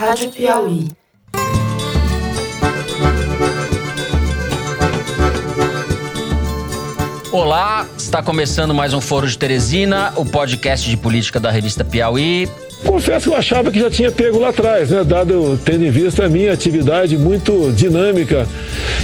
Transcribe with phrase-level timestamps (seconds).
[0.00, 0.88] Rádio Piauí.
[7.30, 12.48] Olá, está começando mais um Foro de Teresina, o podcast de política da revista Piauí.
[12.84, 15.04] Confesso que eu achava que já tinha pego lá atrás, né?
[15.04, 18.46] Dado tendo em vista a minha atividade muito dinâmica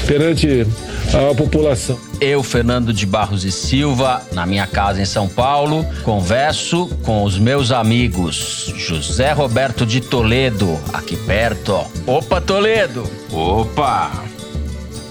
[0.07, 0.67] perante
[1.13, 1.99] a população.
[2.21, 7.39] Eu, Fernando de Barros e Silva, na minha casa em São Paulo, converso com os
[7.39, 11.85] meus amigos José Roberto de Toledo, aqui perto.
[12.07, 13.09] Opa, Toledo!
[13.31, 14.25] Opa!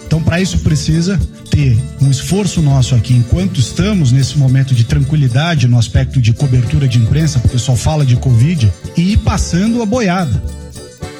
[0.08, 1.20] Então, para isso precisa
[1.56, 6.86] ter um esforço nosso aqui, enquanto estamos nesse momento de tranquilidade no aspecto de cobertura
[6.86, 10.44] de imprensa, porque só fala de Covid, e ir passando a boiada.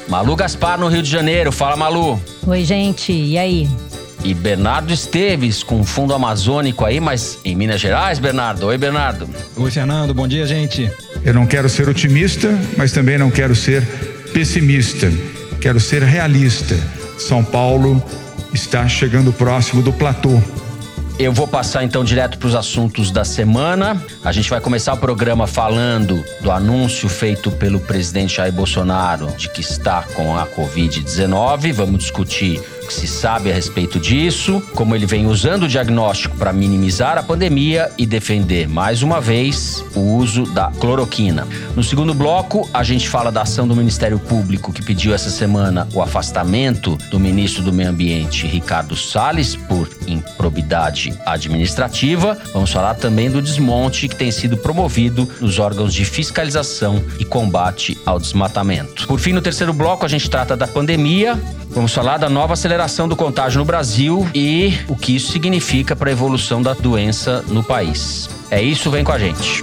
[0.06, 1.50] Malu Gaspar, no Rio de Janeiro.
[1.50, 2.20] Fala, Malu.
[2.46, 3.12] Oi, gente.
[3.12, 3.68] E aí?
[4.22, 8.66] E Bernardo Esteves, com fundo amazônico aí, mas em Minas Gerais, Bernardo.
[8.66, 9.28] Oi, Bernardo.
[9.56, 10.12] Oi, Fernando.
[10.12, 10.90] Bom dia, gente.
[11.24, 13.82] Eu não quero ser otimista, mas também não quero ser
[14.32, 15.10] pessimista.
[15.60, 16.76] Quero ser realista.
[17.18, 18.00] São Paulo
[18.52, 20.40] está chegando próximo do platô.
[21.18, 24.02] Eu vou passar então direto para os assuntos da semana.
[24.22, 29.48] A gente vai começar o programa falando do anúncio feito pelo presidente Jair Bolsonaro de
[29.48, 31.72] que está com a Covid-19.
[31.72, 36.52] Vamos discutir que se sabe a respeito disso, como ele vem usando o diagnóstico para
[36.52, 41.46] minimizar a pandemia e defender, mais uma vez, o uso da cloroquina.
[41.74, 45.88] No segundo bloco, a gente fala da ação do Ministério Público que pediu essa semana
[45.92, 52.38] o afastamento do ministro do Meio Ambiente, Ricardo Salles, por improbidade administrativa.
[52.52, 57.98] Vamos falar também do desmonte que tem sido promovido nos órgãos de fiscalização e combate
[58.06, 59.06] ao desmatamento.
[59.06, 61.38] Por fim, no terceiro bloco, a gente trata da pandemia.
[61.70, 62.75] Vamos falar da nova aceleração
[63.08, 67.64] do contágio no Brasil e o que isso significa para a evolução da doença no
[67.64, 68.28] país.
[68.50, 69.62] É isso, vem com a gente.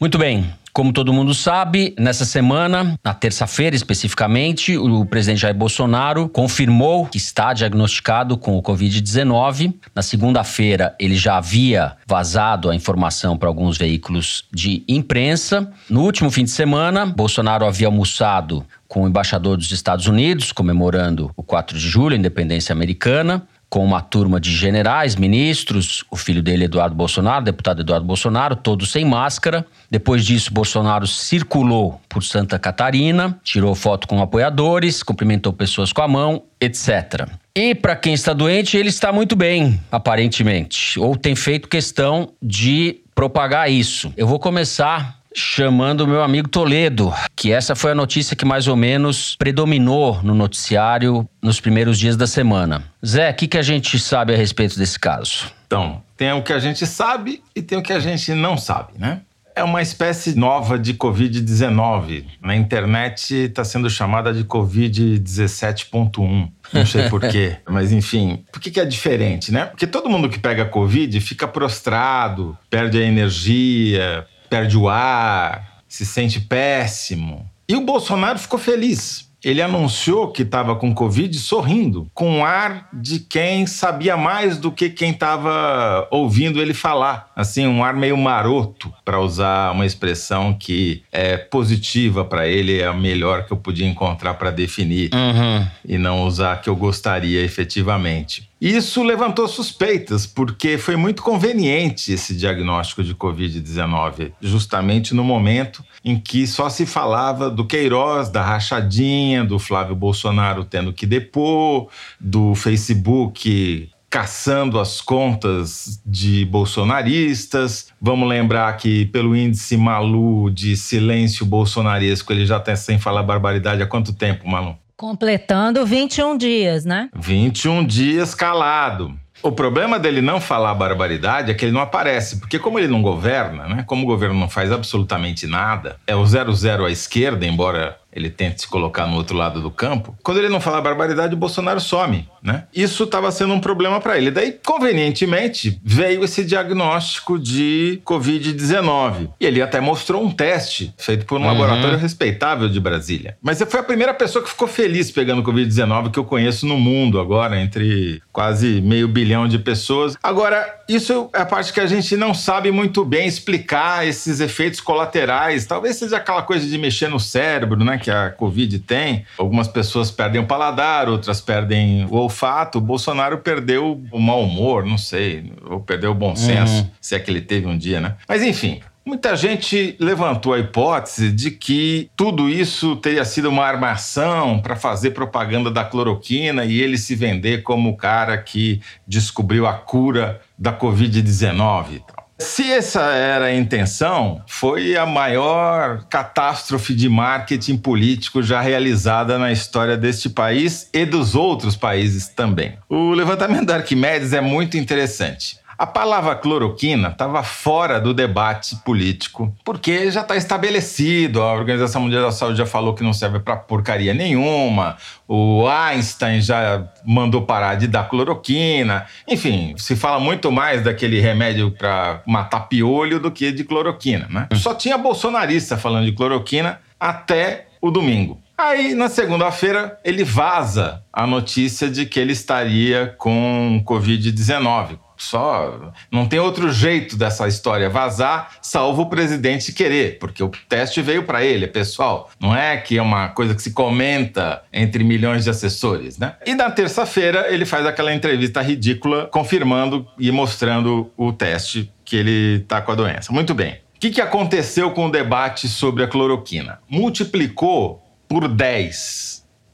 [0.00, 0.50] Muito bem,
[0.80, 7.18] como todo mundo sabe, nessa semana, na terça-feira especificamente, o presidente Jair Bolsonaro confirmou que
[7.18, 9.74] está diagnosticado com o Covid-19.
[9.94, 15.70] Na segunda-feira, ele já havia vazado a informação para alguns veículos de imprensa.
[15.90, 21.30] No último fim de semana, Bolsonaro havia almoçado com o embaixador dos Estados Unidos, comemorando
[21.36, 26.42] o 4 de julho, a independência americana com uma turma de generais, ministros, o filho
[26.42, 29.64] dele, Eduardo Bolsonaro, deputado Eduardo Bolsonaro, todos sem máscara.
[29.88, 36.08] Depois disso, Bolsonaro circulou por Santa Catarina, tirou foto com apoiadores, cumprimentou pessoas com a
[36.08, 37.28] mão, etc.
[37.54, 43.00] E para quem está doente, ele está muito bem, aparentemente, ou tem feito questão de
[43.14, 44.12] propagar isso.
[44.16, 48.68] Eu vou começar chamando o meu amigo Toledo, que essa foi a notícia que mais
[48.68, 52.84] ou menos predominou no noticiário nos primeiros dias da semana.
[53.04, 55.50] Zé, o que, que a gente sabe a respeito desse caso?
[55.66, 58.92] Então, tem o que a gente sabe e tem o que a gente não sabe,
[58.98, 59.20] né?
[59.54, 62.24] É uma espécie nova de Covid-19.
[62.40, 66.48] Na internet está sendo chamada de Covid-17.1.
[66.72, 68.44] Não sei porquê, mas enfim.
[68.52, 69.66] Por que, que é diferente, né?
[69.66, 76.04] Porque todo mundo que pega Covid fica prostrado, perde a energia, perde o ar, se
[76.04, 77.48] sente péssimo.
[77.68, 79.30] E o Bolsonaro ficou feliz.
[79.42, 84.90] Ele anunciou que estava com Covid sorrindo, com ar de quem sabia mais do que
[84.90, 87.30] quem estava ouvindo ele falar.
[87.34, 92.86] Assim, um ar meio maroto, para usar uma expressão que é positiva para ele, é
[92.86, 95.66] a melhor que eu podia encontrar para definir, uhum.
[95.86, 98.49] e não usar que eu gostaria efetivamente.
[98.60, 106.18] Isso levantou suspeitas, porque foi muito conveniente esse diagnóstico de Covid-19, justamente no momento em
[106.18, 111.88] que só se falava do Queiroz, da rachadinha, do Flávio Bolsonaro tendo que depor,
[112.20, 117.92] do Facebook caçando as contas de bolsonaristas.
[118.00, 123.82] Vamos lembrar que, pelo índice Malu de silêncio bolsonaresco, ele já está sem falar barbaridade
[123.82, 124.76] há quanto tempo, Malu?
[125.00, 127.08] Completando 21 dias, né?
[127.16, 129.18] 21 dias calado.
[129.42, 133.00] O problema dele não falar barbaridade é que ele não aparece, porque como ele não
[133.00, 133.82] governa, né?
[133.86, 138.62] Como o governo não faz absolutamente nada, é o 00 à esquerda, embora ele tente
[138.62, 140.16] se colocar no outro lado do campo.
[140.22, 142.64] Quando ele não fala barbaridade, o Bolsonaro some, né?
[142.74, 144.30] Isso estava sendo um problema para ele.
[144.30, 149.30] Daí, convenientemente, veio esse diagnóstico de Covid-19.
[149.40, 151.48] E ele até mostrou um teste feito por um uhum.
[151.48, 153.36] laboratório respeitável de Brasília.
[153.42, 157.20] Mas foi a primeira pessoa que ficou feliz pegando Covid-19 que eu conheço no mundo
[157.20, 160.16] agora, entre quase meio bilhão de pessoas.
[160.22, 164.80] Agora, isso é a parte que a gente não sabe muito bem explicar esses efeitos
[164.80, 165.66] colaterais.
[165.66, 167.99] Talvez seja aquela coisa de mexer no cérebro, né?
[168.00, 169.24] Que a Covid tem.
[169.38, 172.78] Algumas pessoas perdem o paladar, outras perdem o olfato.
[172.78, 176.90] O Bolsonaro perdeu o mau humor, não sei, ou perdeu o bom senso, uhum.
[177.00, 178.16] se é que ele teve um dia, né?
[178.28, 178.80] Mas enfim,
[179.10, 185.12] Muita gente levantou a hipótese de que tudo isso teria sido uma armação para fazer
[185.12, 190.72] propaganda da cloroquina e ele se vender como o cara que descobriu a cura da
[190.72, 192.02] Covid-19.
[192.40, 199.52] Se essa era a intenção, foi a maior catástrofe de marketing político já realizada na
[199.52, 202.78] história deste país e dos outros países também.
[202.88, 205.59] O levantamento da Arquimedes é muito interessante.
[205.80, 212.24] A palavra cloroquina estava fora do debate político, porque já está estabelecido, a Organização Mundial
[212.24, 217.76] da Saúde já falou que não serve para porcaria nenhuma, o Einstein já mandou parar
[217.76, 223.50] de dar cloroquina, enfim, se fala muito mais daquele remédio para matar piolho do que
[223.50, 224.48] de cloroquina, né?
[224.56, 228.38] Só tinha bolsonarista falando de cloroquina até o domingo.
[228.58, 236.26] Aí, na segunda-feira, ele vaza a notícia de que ele estaria com Covid-19 só não
[236.26, 241.44] tem outro jeito dessa história vazar, salvo o presidente querer, porque o teste veio para
[241.44, 242.30] ele, é pessoal.
[242.40, 246.34] Não é que é uma coisa que se comenta entre milhões de assessores, né?
[246.46, 252.62] E na terça-feira ele faz aquela entrevista ridícula confirmando e mostrando o teste que ele
[252.62, 253.32] está com a doença.
[253.32, 253.80] Muito bem.
[253.96, 256.78] O que, que aconteceu com o debate sobre a cloroquina?
[256.88, 259.29] Multiplicou por 10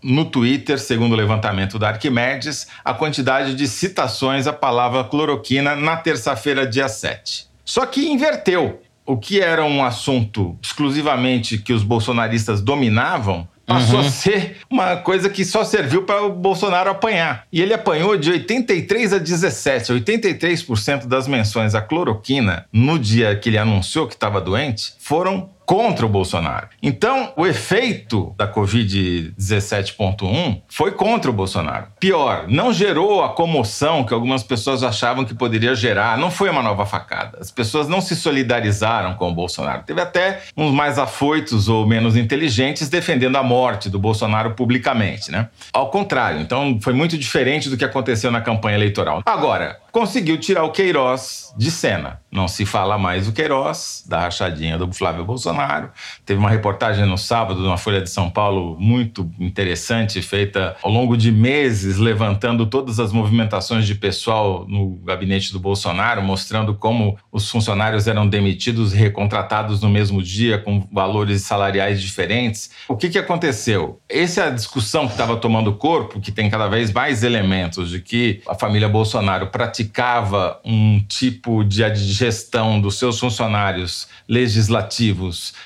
[0.06, 5.96] no Twitter, segundo o levantamento da Arquimedes, a quantidade de citações à palavra cloroquina na
[5.96, 7.48] terça-feira, dia 7.
[7.64, 8.80] Só que inverteu.
[9.04, 14.06] O que era um assunto exclusivamente que os bolsonaristas dominavam, passou uhum.
[14.06, 17.44] a ser uma coisa que só serviu para o Bolsonaro apanhar.
[17.52, 19.92] E ele apanhou de 83 a 17.
[19.92, 26.06] 83% das menções à cloroquina no dia que ele anunciou que estava doente foram contra
[26.06, 26.68] o Bolsonaro.
[26.80, 31.88] Então, o efeito da Covid 17.1 foi contra o Bolsonaro.
[31.98, 36.16] Pior, não gerou a comoção que algumas pessoas achavam que poderia gerar.
[36.16, 37.38] Não foi uma nova facada.
[37.40, 39.82] As pessoas não se solidarizaram com o Bolsonaro.
[39.82, 45.48] Teve até uns mais afoitos ou menos inteligentes defendendo a morte do Bolsonaro publicamente, né?
[45.72, 49.22] Ao contrário, então foi muito diferente do que aconteceu na campanha eleitoral.
[49.26, 52.20] Agora, conseguiu tirar o Queiroz de cena.
[52.30, 55.90] Não se fala mais o Queiroz, da rachadinha do Flávio Bolsonaro.
[56.24, 61.16] Teve uma reportagem no sábado na Folha de São Paulo muito interessante, feita ao longo
[61.16, 67.50] de meses, levantando todas as movimentações de pessoal no gabinete do Bolsonaro, mostrando como os
[67.50, 72.70] funcionários eram demitidos e recontratados no mesmo dia, com valores salariais diferentes.
[72.88, 74.00] O que, que aconteceu?
[74.08, 78.00] Essa é a discussão que estava tomando corpo, que tem cada vez mais elementos de
[78.00, 84.85] que a família Bolsonaro pratica praticava um tipo de gestão dos seus funcionários legislativos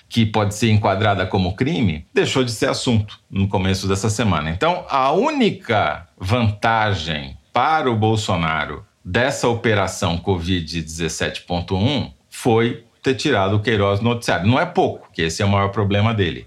[0.08, 4.50] que pode ser enquadrada como crime, deixou de ser assunto no começo dessa semana.
[4.50, 13.61] Então, a única vantagem para o Bolsonaro dessa operação Covid 17.1 foi ter tirado o
[13.61, 14.46] Queiroz no noticiário.
[14.46, 16.46] Não é pouco, que esse é o maior problema dele.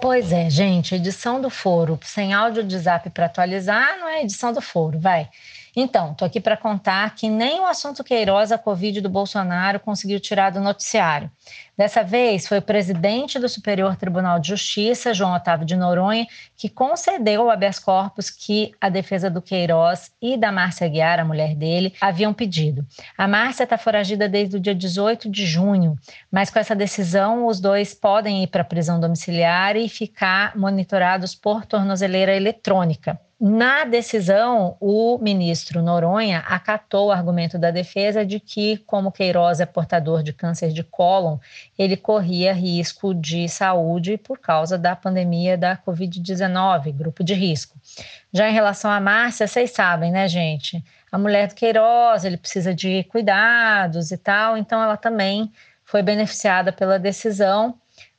[0.00, 4.52] Pois é, gente, edição do foro sem áudio de zap para atualizar não é edição
[4.52, 5.28] do foro, vai.
[5.74, 10.20] Então, estou aqui para contar que nem o assunto Queiroz, a Covid do Bolsonaro, conseguiu
[10.20, 11.30] tirar do noticiário.
[11.74, 16.68] Dessa vez, foi o presidente do Superior Tribunal de Justiça, João Otávio de Noronha, que
[16.68, 21.54] concedeu o habeas corpus que a defesa do Queiroz e da Márcia Guiar, a mulher
[21.54, 22.86] dele, haviam pedido.
[23.16, 25.96] A Márcia está foragida desde o dia 18 de junho,
[26.30, 31.34] mas com essa decisão, os dois podem ir para a prisão domiciliar e ficar monitorados
[31.34, 33.18] por tornozeleira eletrônica.
[33.44, 39.66] Na decisão, o ministro Noronha acatou o argumento da defesa de que, como Queiroz é
[39.66, 41.38] portador de câncer de cólon,
[41.76, 47.76] ele corria risco de saúde por causa da pandemia da Covid-19, grupo de risco.
[48.32, 50.80] Já em relação à Márcia, vocês sabem, né, gente?
[51.10, 55.50] A mulher do Queiroz, ele precisa de cuidados e tal, então ela também
[55.84, 57.74] foi beneficiada pela decisão,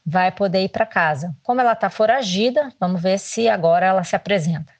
[0.05, 1.33] vai poder ir para casa.
[1.41, 4.72] Como ela está foragida, vamos ver se agora ela se apresenta.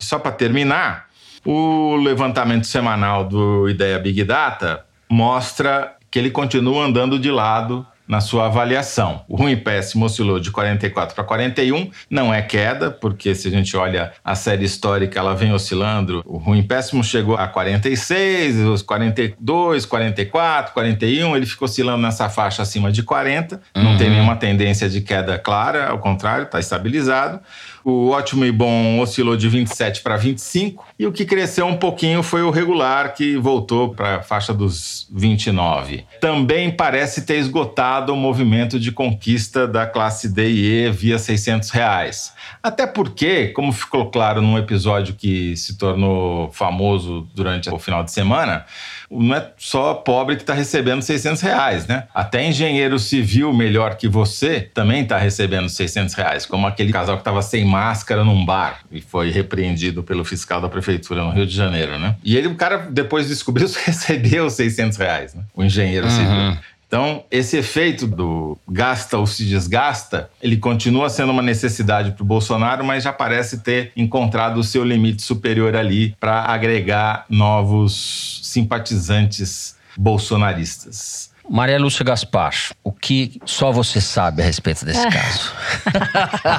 [0.00, 1.08] Só para terminar,
[1.44, 8.20] o levantamento semanal do Ideia Big Data mostra que ele continua andando de lado na
[8.20, 9.24] sua avaliação.
[9.28, 13.76] O ruim péssimo oscilou de 44 para 41, não é queda, porque se a gente
[13.76, 16.22] olha a série histórica, ela vem oscilando.
[16.26, 22.62] O ruim péssimo chegou a 46, os 42, 44, 41, ele ficou oscilando nessa faixa
[22.62, 23.82] acima de 40, uhum.
[23.82, 24.14] não tem uhum.
[24.14, 27.40] nenhuma tendência de queda clara, ao contrário, está estabilizado.
[27.84, 32.22] O ótimo e bom oscilou de 27 para 25 e o que cresceu um pouquinho
[32.22, 36.06] foi o regular que voltou para a faixa dos 29.
[36.18, 41.68] Também parece ter esgotado ao movimento de conquista da classe D e E via 600
[41.68, 42.32] reais.
[42.62, 48.12] Até porque, como ficou claro num episódio que se tornou famoso durante o final de
[48.12, 48.64] semana,
[49.10, 52.04] não é só pobre que está recebendo 600 reais, né?
[52.14, 57.20] Até engenheiro civil melhor que você também está recebendo 600 reais, como aquele casal que
[57.20, 61.54] estava sem máscara num bar e foi repreendido pelo fiscal da prefeitura no Rio de
[61.54, 62.16] Janeiro, né?
[62.24, 65.42] E ele, o cara, depois descobriu, recebeu 600 reais, né?
[65.54, 66.12] O engenheiro uhum.
[66.12, 66.58] civil.
[66.94, 72.24] Então, esse efeito do gasta ou se desgasta, ele continua sendo uma necessidade para o
[72.24, 79.74] Bolsonaro, mas já parece ter encontrado o seu limite superior ali para agregar novos simpatizantes
[79.96, 81.33] bolsonaristas.
[81.48, 85.52] Maria Lúcia Gaspar, o que só você sabe a respeito desse caso?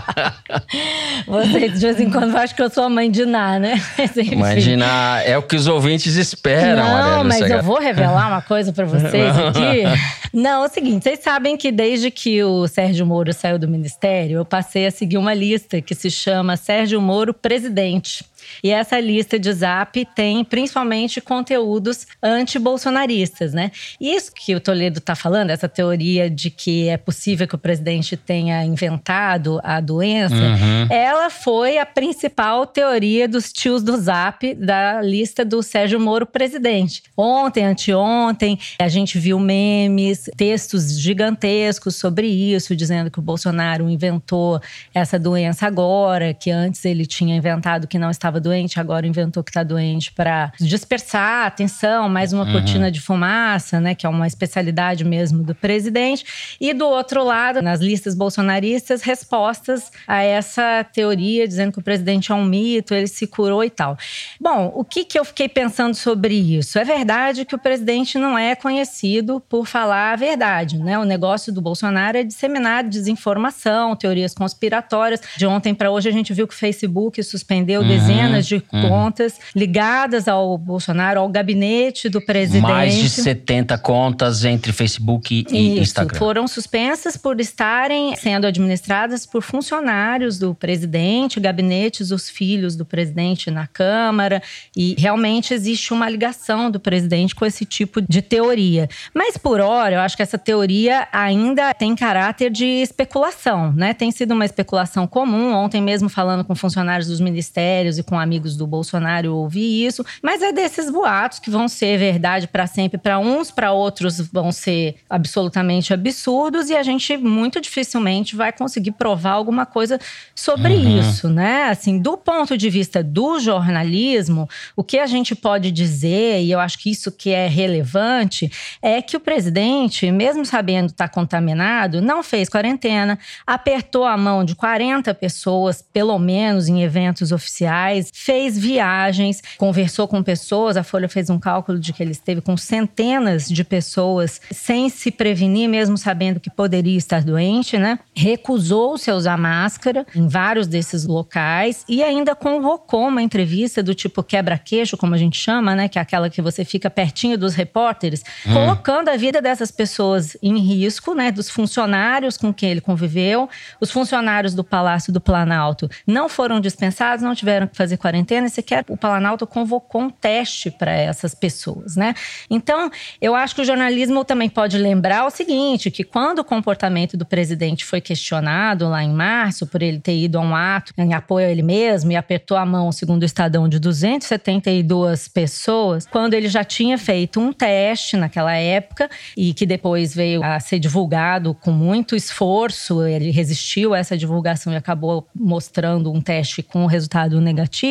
[1.26, 3.82] você, de vez em quando, acha que eu sou a mãe de Ná, né?
[4.38, 7.80] Mãe de Ná, é o que os ouvintes esperam, Não, Maria Lúcia mas eu vou
[7.80, 9.84] revelar uma coisa para vocês aqui.
[10.32, 14.38] Não, é o seguinte, vocês sabem que desde que o Sérgio Moro saiu do ministério,
[14.38, 18.24] eu passei a seguir uma lista que se chama Sérgio Moro Presidente.
[18.64, 23.72] E essa lista de zap tem principalmente conteúdos anti-bolsonaristas, né?
[24.00, 28.18] Isso que o Toledo está falando, essa teoria de que é possível que o presidente
[28.18, 30.88] tenha inventado a doença, uhum.
[30.90, 37.04] ela foi a principal teoria dos tios do zap da lista do Sérgio Moro presidente.
[37.16, 44.60] Ontem, anteontem, a gente viu memes, textos gigantescos sobre isso, dizendo que o Bolsonaro inventou
[44.94, 49.44] essa doença agora, que antes ele tinha inventado que não estava estava doente, agora inventou
[49.44, 52.52] que está doente para dispersar a atenção, mais uma uhum.
[52.52, 56.26] cortina de fumaça, né, que é uma especialidade mesmo do presidente.
[56.60, 62.32] E do outro lado, nas listas bolsonaristas, respostas a essa teoria dizendo que o presidente
[62.32, 63.98] é um mito, ele se curou e tal.
[64.40, 66.78] Bom, o que, que eu fiquei pensando sobre isso?
[66.78, 70.98] É verdade que o presidente não é conhecido por falar a verdade, né?
[71.00, 75.22] O negócio do Bolsonaro é disseminar desinformação, teorias conspiratórias.
[75.38, 77.88] De ontem para hoje a gente viu que o Facebook suspendeu uhum.
[77.88, 78.90] dezenas dezenas de uhum.
[78.90, 82.62] contas ligadas ao Bolsonaro, ao gabinete do presidente.
[82.62, 86.18] Mais de 70 contas entre Facebook e Isso, Instagram.
[86.18, 93.50] Foram suspensas por estarem sendo administradas por funcionários do presidente, gabinetes dos filhos do presidente
[93.52, 94.42] na Câmara.
[94.76, 98.88] E realmente existe uma ligação do presidente com esse tipo de teoria.
[99.14, 103.94] Mas por hora, eu acho que essa teoria ainda tem caráter de especulação, né?
[103.94, 105.54] Tem sido uma especulação comum.
[105.54, 109.86] Ontem mesmo falando com funcionários dos ministérios e com com amigos do Bolsonaro eu ouvi
[109.86, 114.22] isso, mas é desses boatos que vão ser verdade para sempre para uns, para outros
[114.32, 120.00] vão ser absolutamente absurdos e a gente muito dificilmente vai conseguir provar alguma coisa
[120.34, 121.00] sobre uhum.
[121.00, 121.64] isso, né?
[121.64, 126.60] Assim, do ponto de vista do jornalismo, o que a gente pode dizer, e eu
[126.62, 128.50] acho que isso que é relevante,
[128.82, 134.46] é que o presidente, mesmo sabendo estar tá contaminado, não fez quarentena, apertou a mão
[134.46, 140.78] de 40 pessoas, pelo menos em eventos oficiais, fez viagens, conversou com pessoas.
[140.78, 145.12] A Folha fez um cálculo de que ele esteve com centenas de pessoas sem se
[145.12, 148.00] prevenir, mesmo sabendo que poderia estar doente, né?
[148.16, 154.24] Recusou-se a usar máscara em vários desses locais e ainda convocou uma entrevista do tipo
[154.24, 155.88] quebra-queixo, como a gente chama, né?
[155.88, 158.54] Que é aquela que você fica pertinho dos repórteres, hum.
[158.54, 161.32] colocando a vida dessas pessoas em risco, né?
[161.32, 163.50] Dos funcionários com quem ele conviveu.
[163.80, 168.50] Os funcionários do Palácio do Planalto não foram dispensados, não tiveram que fazer quarentena, e
[168.50, 172.14] sequer o Planalto convocou um teste para essas pessoas, né?
[172.50, 172.90] Então,
[173.22, 177.26] eu acho que o jornalismo também pode lembrar o seguinte, que quando o comportamento do
[177.26, 181.48] presidente foi questionado lá em março, por ele ter ido a um ato em apoio
[181.48, 186.48] a ele mesmo e apertou a mão, segundo o Estadão, de 272 pessoas, quando ele
[186.48, 191.72] já tinha feito um teste naquela época e que depois veio a ser divulgado com
[191.72, 197.85] muito esforço, ele resistiu a essa divulgação e acabou mostrando um teste com resultado negativo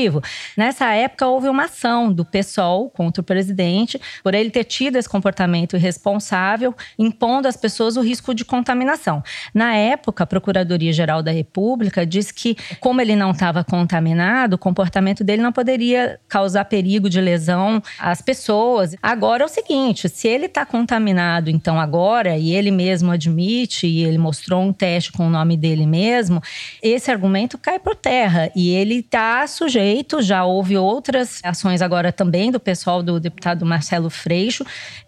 [0.57, 5.09] Nessa época, houve uma ação do PSOL contra o presidente por ele ter tido esse
[5.09, 9.23] comportamento irresponsável, impondo às pessoas o risco de contaminação.
[9.53, 15.23] Na época, a Procuradoria-Geral da República disse que, como ele não estava contaminado, o comportamento
[15.23, 18.97] dele não poderia causar perigo de lesão às pessoas.
[19.03, 24.05] Agora é o seguinte: se ele está contaminado, então agora, e ele mesmo admite, e
[24.05, 26.43] ele mostrou um teste com o nome dele mesmo,
[26.83, 30.23] esse argumento cai por terra e ele está sujeito jeito.
[30.23, 34.65] Já houve outras ações agora também do pessoal do deputado Marcelo Freixo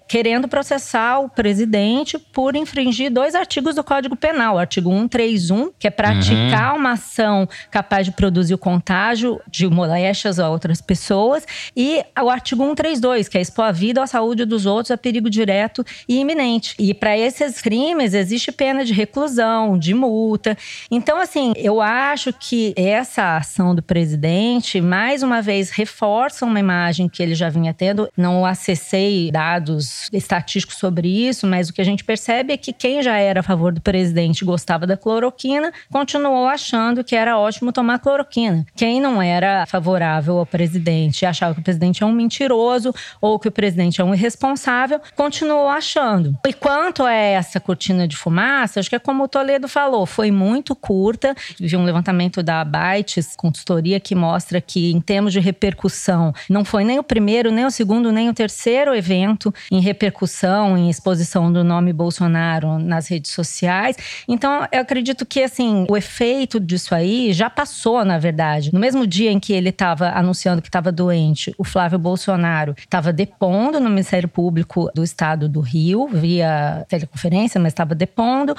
[0.09, 4.57] querendo processar o presidente por infringir dois artigos do Código Penal.
[4.57, 6.81] O artigo 131, que é praticar uhum.
[6.81, 11.47] uma ação capaz de produzir o contágio de moléstias a outras pessoas,
[11.77, 14.99] e o artigo 132, que é expor a vida ou a saúde dos outros a
[14.99, 16.75] perigo direto e iminente.
[16.79, 20.57] E para esses crimes existe pena de reclusão, de multa.
[20.91, 27.09] Então, assim, eu acho que essa ação do presidente, mais uma vez, reforça uma imagem
[27.09, 28.09] que ele já vinha tendo.
[28.17, 33.03] Não acessei dados estatísticos sobre isso, mas o que a gente percebe é que quem
[33.03, 37.73] já era a favor do presidente e gostava da cloroquina, continuou achando que era ótimo
[37.73, 38.67] tomar cloroquina.
[38.75, 43.39] Quem não era favorável ao presidente e achava que o presidente é um mentiroso ou
[43.39, 46.37] que o presidente é um irresponsável, continuou achando.
[46.47, 50.31] E quanto a essa cortina de fumaça, acho que é como o Toledo falou, foi
[50.31, 51.35] muito curta.
[51.59, 56.85] Vi um levantamento da Bytes Consultoria que mostra que, em termos de repercussão, não foi
[56.85, 61.63] nem o primeiro, nem o segundo, nem o terceiro evento em repercussão, em exposição do
[61.63, 63.97] nome Bolsonaro nas redes sociais.
[64.29, 68.73] Então, eu acredito que assim, o efeito disso aí já passou, na verdade.
[68.73, 73.13] No mesmo dia em que ele estava anunciando que estava doente, o Flávio Bolsonaro estava
[73.13, 78.55] depondo no Ministério Público do Estado do Rio, via teleconferência, mas estava depondo.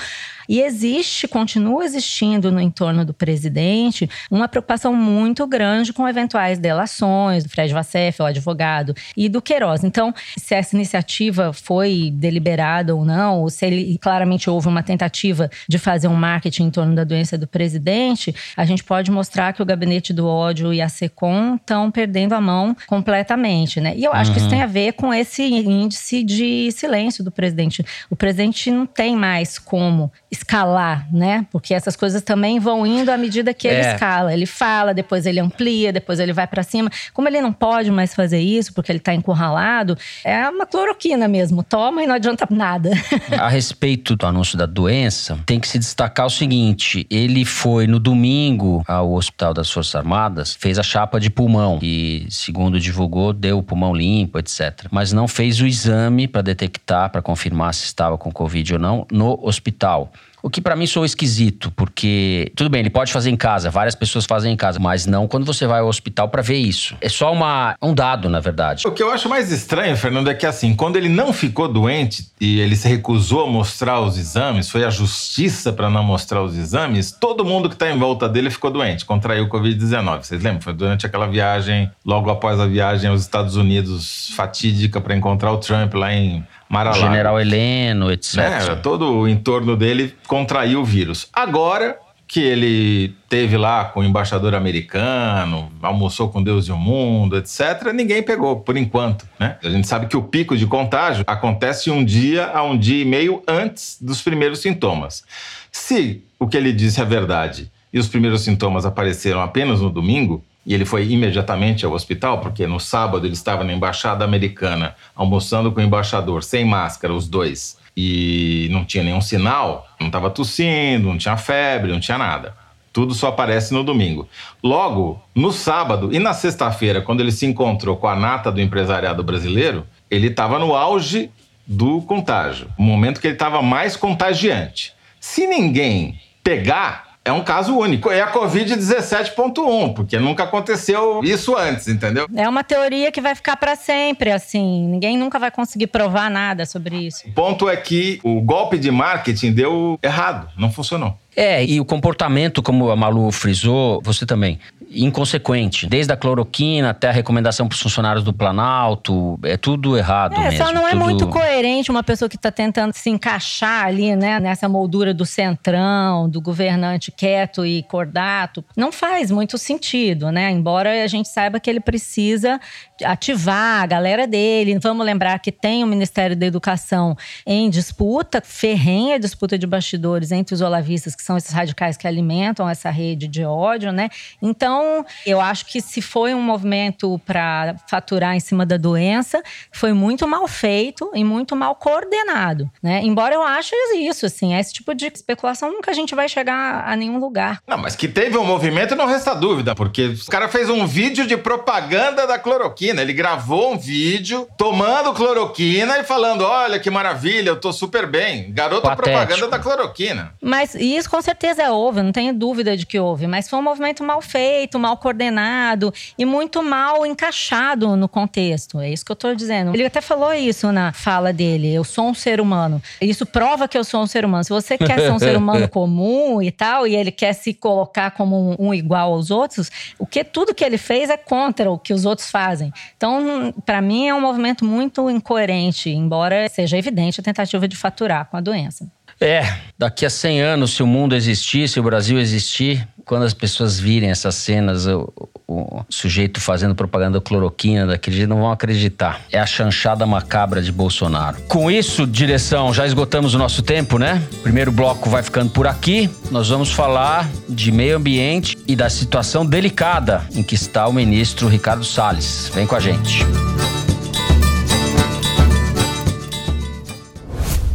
[0.48, 7.44] E existe, continua existindo no entorno do presidente, uma preocupação muito grande com eventuais delações
[7.44, 9.84] do Fred Vassef, o advogado, e do Queiroz.
[9.84, 11.17] Então, se essa iniciativa
[11.54, 16.64] foi deliberada ou não, ou se ele claramente houve uma tentativa de fazer um marketing
[16.64, 20.74] em torno da doença do presidente, a gente pode mostrar que o gabinete do ódio
[20.74, 23.94] e a SECOM estão perdendo a mão completamente, né?
[23.96, 24.34] E eu acho uhum.
[24.34, 24.56] que isso uhum.
[24.56, 27.86] tem a ver com esse índice de silêncio do presidente.
[28.10, 31.46] O presidente não tem mais como escalar, né?
[31.52, 33.94] Porque essas coisas também vão indo à medida que ele é.
[33.94, 34.34] escala.
[34.34, 36.90] Ele fala, depois ele amplia, depois ele vai para cima.
[37.14, 41.64] Como ele não pode mais fazer isso porque ele tá encurralado, é uma cloroquina mesmo.
[41.64, 42.90] Toma e não adianta nada.
[43.40, 48.00] a respeito do anúncio da doença, tem que se destacar o seguinte: ele foi no
[48.00, 53.60] domingo ao Hospital das Forças Armadas, fez a chapa de pulmão e, segundo divulgou, deu
[53.60, 54.88] o pulmão limpo, etc.
[54.92, 59.06] Mas não fez o exame para detectar, para confirmar se estava com Covid ou não
[59.12, 60.12] no hospital.
[60.48, 63.96] O que para mim sou esquisito, porque tudo bem, ele pode fazer em casa, várias
[63.96, 66.96] pessoas fazem em casa, mas não quando você vai ao hospital para ver isso.
[67.01, 68.88] É só uma, um dado, na verdade.
[68.88, 72.32] O que eu acho mais estranho, Fernando, é que assim, quando ele não ficou doente
[72.39, 76.56] e ele se recusou a mostrar os exames, foi a justiça para não mostrar os
[76.56, 80.24] exames, todo mundo que tá em volta dele ficou doente, contraiu o Covid-19.
[80.24, 80.62] Vocês lembram?
[80.62, 85.58] Foi durante aquela viagem, logo após a viagem aos Estados Unidos fatídica para encontrar o
[85.58, 87.01] Trump lá em Maralago.
[87.01, 88.38] General Heleno, etc.
[88.38, 91.27] É, todo o entorno dele contraiu o vírus.
[91.32, 97.38] Agora que ele teve lá com o embaixador americano, almoçou com Deus e o mundo,
[97.38, 99.25] etc., ninguém pegou, por enquanto.
[99.39, 99.58] Né?
[99.63, 103.06] A gente sabe que o pico de contágio acontece um dia a um dia e
[103.06, 105.23] meio antes dos primeiros sintomas.
[105.71, 110.43] Se o que ele disse é verdade e os primeiros sintomas apareceram apenas no domingo,
[110.67, 115.71] e ele foi imediatamente ao hospital, porque no sábado ele estava na embaixada americana, almoçando
[115.71, 121.08] com o embaixador, sem máscara, os dois, e não tinha nenhum sinal, não estava tossindo,
[121.08, 122.53] não tinha febre, não tinha nada.
[122.91, 124.27] Tudo só aparece no domingo.
[124.62, 129.23] Logo, no sábado e na sexta-feira, quando ele se encontrou com a nata do empresariado
[129.23, 131.32] brasileiro, ele estava no auge
[131.65, 134.93] do contágio, o momento que ele estava mais contagiante.
[135.19, 138.10] Se ninguém pegar é um caso único.
[138.10, 142.26] É a Covid 17.1, porque nunca aconteceu isso antes, entendeu?
[142.34, 144.88] É uma teoria que vai ficar para sempre, assim.
[144.88, 147.28] Ninguém nunca vai conseguir provar nada sobre isso.
[147.28, 151.18] O ponto é que o golpe de marketing deu errado, não funcionou.
[151.36, 154.58] É, e o comportamento, como a Malu frisou, você também,
[154.89, 155.88] inconsequente.
[155.88, 160.39] Desde a cloroquina até a recomendação para os funcionários do Planalto, é tudo errado é,
[160.39, 160.65] mesmo.
[160.65, 161.04] Só não é tudo...
[161.04, 166.30] muito coerente uma pessoa que está tentando se encaixar ali, né, nessa moldura do centrão,
[166.30, 168.63] do governante quieto e cordato.
[168.76, 170.52] Não faz muito sentido, né?
[170.52, 172.60] Embora a gente saiba que ele precisa
[173.04, 174.78] ativar a galera dele.
[174.80, 180.56] Vamos lembrar que tem o Ministério da Educação em disputa, ferrenha disputa de bastidores entre
[180.56, 184.10] os olavistas, que são esses radicais que alimentam essa rede de ódio, né?
[184.41, 184.77] Então,
[185.26, 190.28] eu acho que se foi um movimento para faturar em cima da doença, foi muito
[190.28, 193.02] mal feito e muito mal coordenado, né?
[193.04, 196.96] Embora eu ache isso, assim, esse tipo de especulação nunca a gente vai chegar a
[196.96, 197.62] nenhum lugar.
[197.68, 201.26] Não, mas que teve um movimento não resta dúvida, porque o cara fez um vídeo
[201.26, 203.02] de propaganda da cloroquina.
[203.02, 208.52] Ele gravou um vídeo tomando cloroquina e falando: olha que maravilha, eu tô super bem.
[208.52, 210.34] Garota propaganda da cloroquina.
[210.42, 213.28] Mas isso com certeza houve, não tenho dúvida de que houve.
[213.28, 214.66] Mas foi um movimento mal feito.
[214.67, 218.80] Feito, mal coordenado e muito mal encaixado no contexto.
[218.80, 219.73] É isso que eu estou dizendo.
[219.73, 222.82] Ele até falou isso na fala dele: eu sou um ser humano.
[223.01, 224.43] Isso prova que eu sou um ser humano.
[224.43, 228.12] Se você quer ser um ser humano comum e tal, e ele quer se colocar
[228.12, 231.80] como um, um igual aos outros, o que tudo que ele fez é contra o
[231.80, 232.71] que os outros fazem.
[232.95, 238.25] Então, para mim, é um movimento muito incoerente, embora seja evidente a tentativa de faturar
[238.25, 238.88] com a doença.
[239.19, 239.43] É,
[239.77, 243.80] daqui a 100 anos, se o mundo existir, se o Brasil existir, quando as pessoas
[243.80, 245.12] virem essas cenas, o,
[245.47, 249.21] o sujeito fazendo propaganda cloroquina daquele jeito, não vão acreditar.
[249.32, 251.38] É a chanchada macabra de Bolsonaro.
[251.47, 254.21] Com isso, direção, já esgotamos o nosso tempo, né?
[254.43, 256.10] Primeiro bloco vai ficando por aqui.
[256.30, 261.47] Nós vamos falar de meio ambiente e da situação delicada em que está o ministro
[261.47, 262.51] Ricardo Salles.
[262.53, 263.25] Vem com a gente.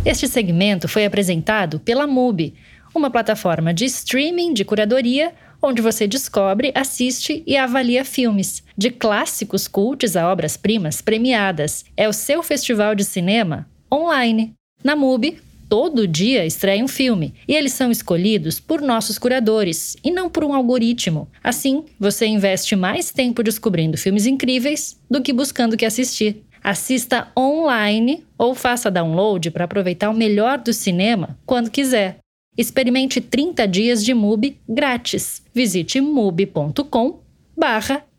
[0.04, 2.54] Este segmento foi apresentado pela MUBI,
[2.92, 9.68] uma plataforma de streaming de curadoria onde você descobre, assiste e avalia filmes, de clássicos
[9.68, 11.84] cultos a obras-primas premiadas.
[11.96, 14.54] É o seu festival de cinema online.
[14.82, 15.38] Na MUBI,
[15.68, 20.42] todo dia estreia um filme e eles são escolhidos por nossos curadores e não por
[20.42, 21.28] um algoritmo.
[21.44, 26.42] Assim, você investe mais tempo descobrindo filmes incríveis do que buscando o que assistir.
[26.62, 32.18] Assista online ou faça download para aproveitar o melhor do cinema quando quiser.
[32.56, 35.42] Experimente 30 dias de MUBI grátis.
[35.54, 37.20] Visite mubi.com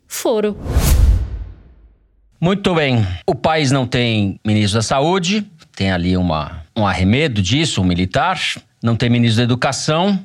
[0.06, 0.56] foro.
[2.40, 3.06] Muito bem.
[3.26, 8.38] O país não tem ministro da Saúde, tem ali uma, um arremedo disso, um militar.
[8.82, 10.22] Não tem ministro da Educação,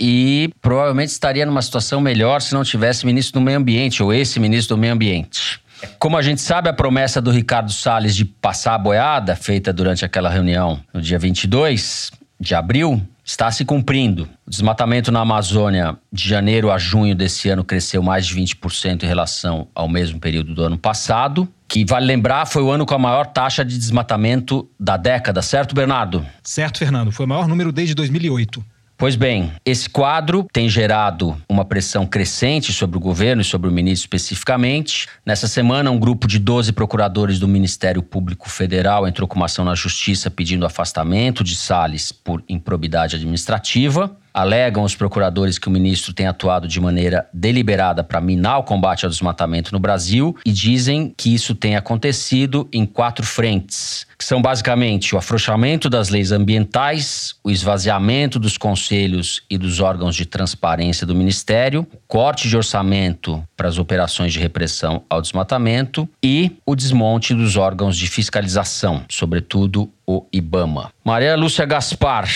[0.00, 4.40] e provavelmente estaria numa situação melhor se não tivesse ministro do Meio Ambiente ou esse
[4.40, 5.60] ministro do Meio Ambiente.
[5.98, 10.04] Como a gente sabe, a promessa do Ricardo Salles de passar a boiada, feita durante
[10.04, 14.28] aquela reunião no dia 22 de abril, está se cumprindo.
[14.46, 19.06] O desmatamento na Amazônia de janeiro a junho desse ano cresceu mais de 20% em
[19.06, 22.98] relação ao mesmo período do ano passado, que vale lembrar foi o ano com a
[22.98, 26.26] maior taxa de desmatamento da década, certo, Bernardo?
[26.42, 27.12] Certo, Fernando.
[27.12, 28.64] Foi o maior número desde 2008.
[29.00, 33.72] Pois bem, esse quadro tem gerado uma pressão crescente sobre o governo e sobre o
[33.72, 35.08] ministro especificamente.
[35.24, 39.64] Nessa semana, um grupo de 12 procuradores do Ministério Público Federal entrou com uma ação
[39.64, 44.14] na Justiça pedindo afastamento de Salles por improbidade administrativa.
[44.32, 49.04] Alegam os procuradores que o ministro tem atuado de maneira deliberada para minar o combate
[49.04, 54.40] ao desmatamento no Brasil e dizem que isso tem acontecido em quatro frentes, que são
[54.40, 61.06] basicamente o afrouxamento das leis ambientais, o esvaziamento dos conselhos e dos órgãos de transparência
[61.06, 67.34] do ministério, corte de orçamento para as operações de repressão ao desmatamento e o desmonte
[67.34, 70.90] dos órgãos de fiscalização, sobretudo o IBAMA.
[71.04, 72.28] Maria Lúcia Gaspar,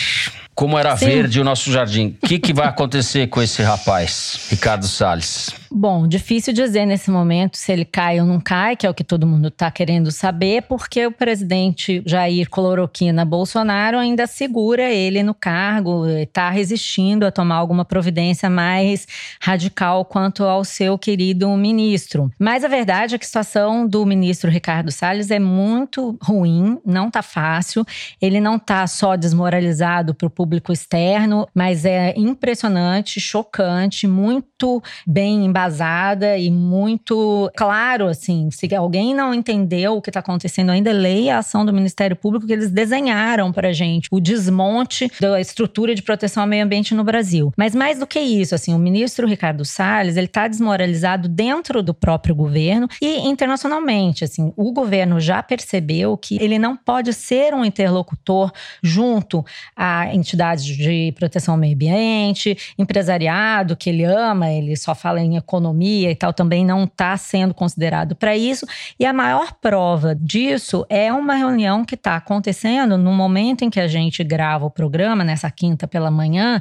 [0.54, 1.06] como era Sim.
[1.06, 2.16] verde o nosso jardim.
[2.22, 5.50] O que, que vai acontecer com esse rapaz, Ricardo Salles?
[5.70, 9.02] Bom, difícil dizer nesse momento se ele cai ou não cai, que é o que
[9.02, 15.34] todo mundo está querendo saber, porque o presidente Jair Cloroquina Bolsonaro ainda segura ele no
[15.34, 19.06] cargo, está resistindo a tomar alguma providência mais
[19.40, 22.30] radical quanto ao seu querido ministro.
[22.38, 27.08] Mas a verdade é que a situação do ministro Ricardo Salles é muito ruim, não
[27.08, 27.84] está fácil.
[28.22, 35.46] Ele não está só desmoralizado para o público externo, mas é impressionante, chocante, muito bem
[35.46, 38.50] embasada e muito claro, assim.
[38.50, 42.46] Se alguém não entendeu o que está acontecendo ainda, leia a ação do Ministério Público
[42.46, 47.02] que eles desenharam para gente o desmonte da estrutura de proteção ao meio ambiente no
[47.02, 47.50] Brasil.
[47.56, 51.94] Mas mais do que isso, assim, o ministro Ricardo Salles, ele está desmoralizado dentro do
[51.94, 54.52] próprio governo e internacionalmente, assim.
[54.56, 58.52] O governo já percebeu que ele não pode ser um interlocutor
[58.82, 59.42] junto
[59.74, 65.36] a entidades de proteção ao meio ambiente, empresariado que ele ama, ele só fala em
[65.36, 68.66] economia e tal também não está sendo considerado para isso.
[68.98, 73.80] E a maior prova disso é uma reunião que está acontecendo no momento em que
[73.80, 76.60] a gente grava o programa, nessa quinta pela manhã,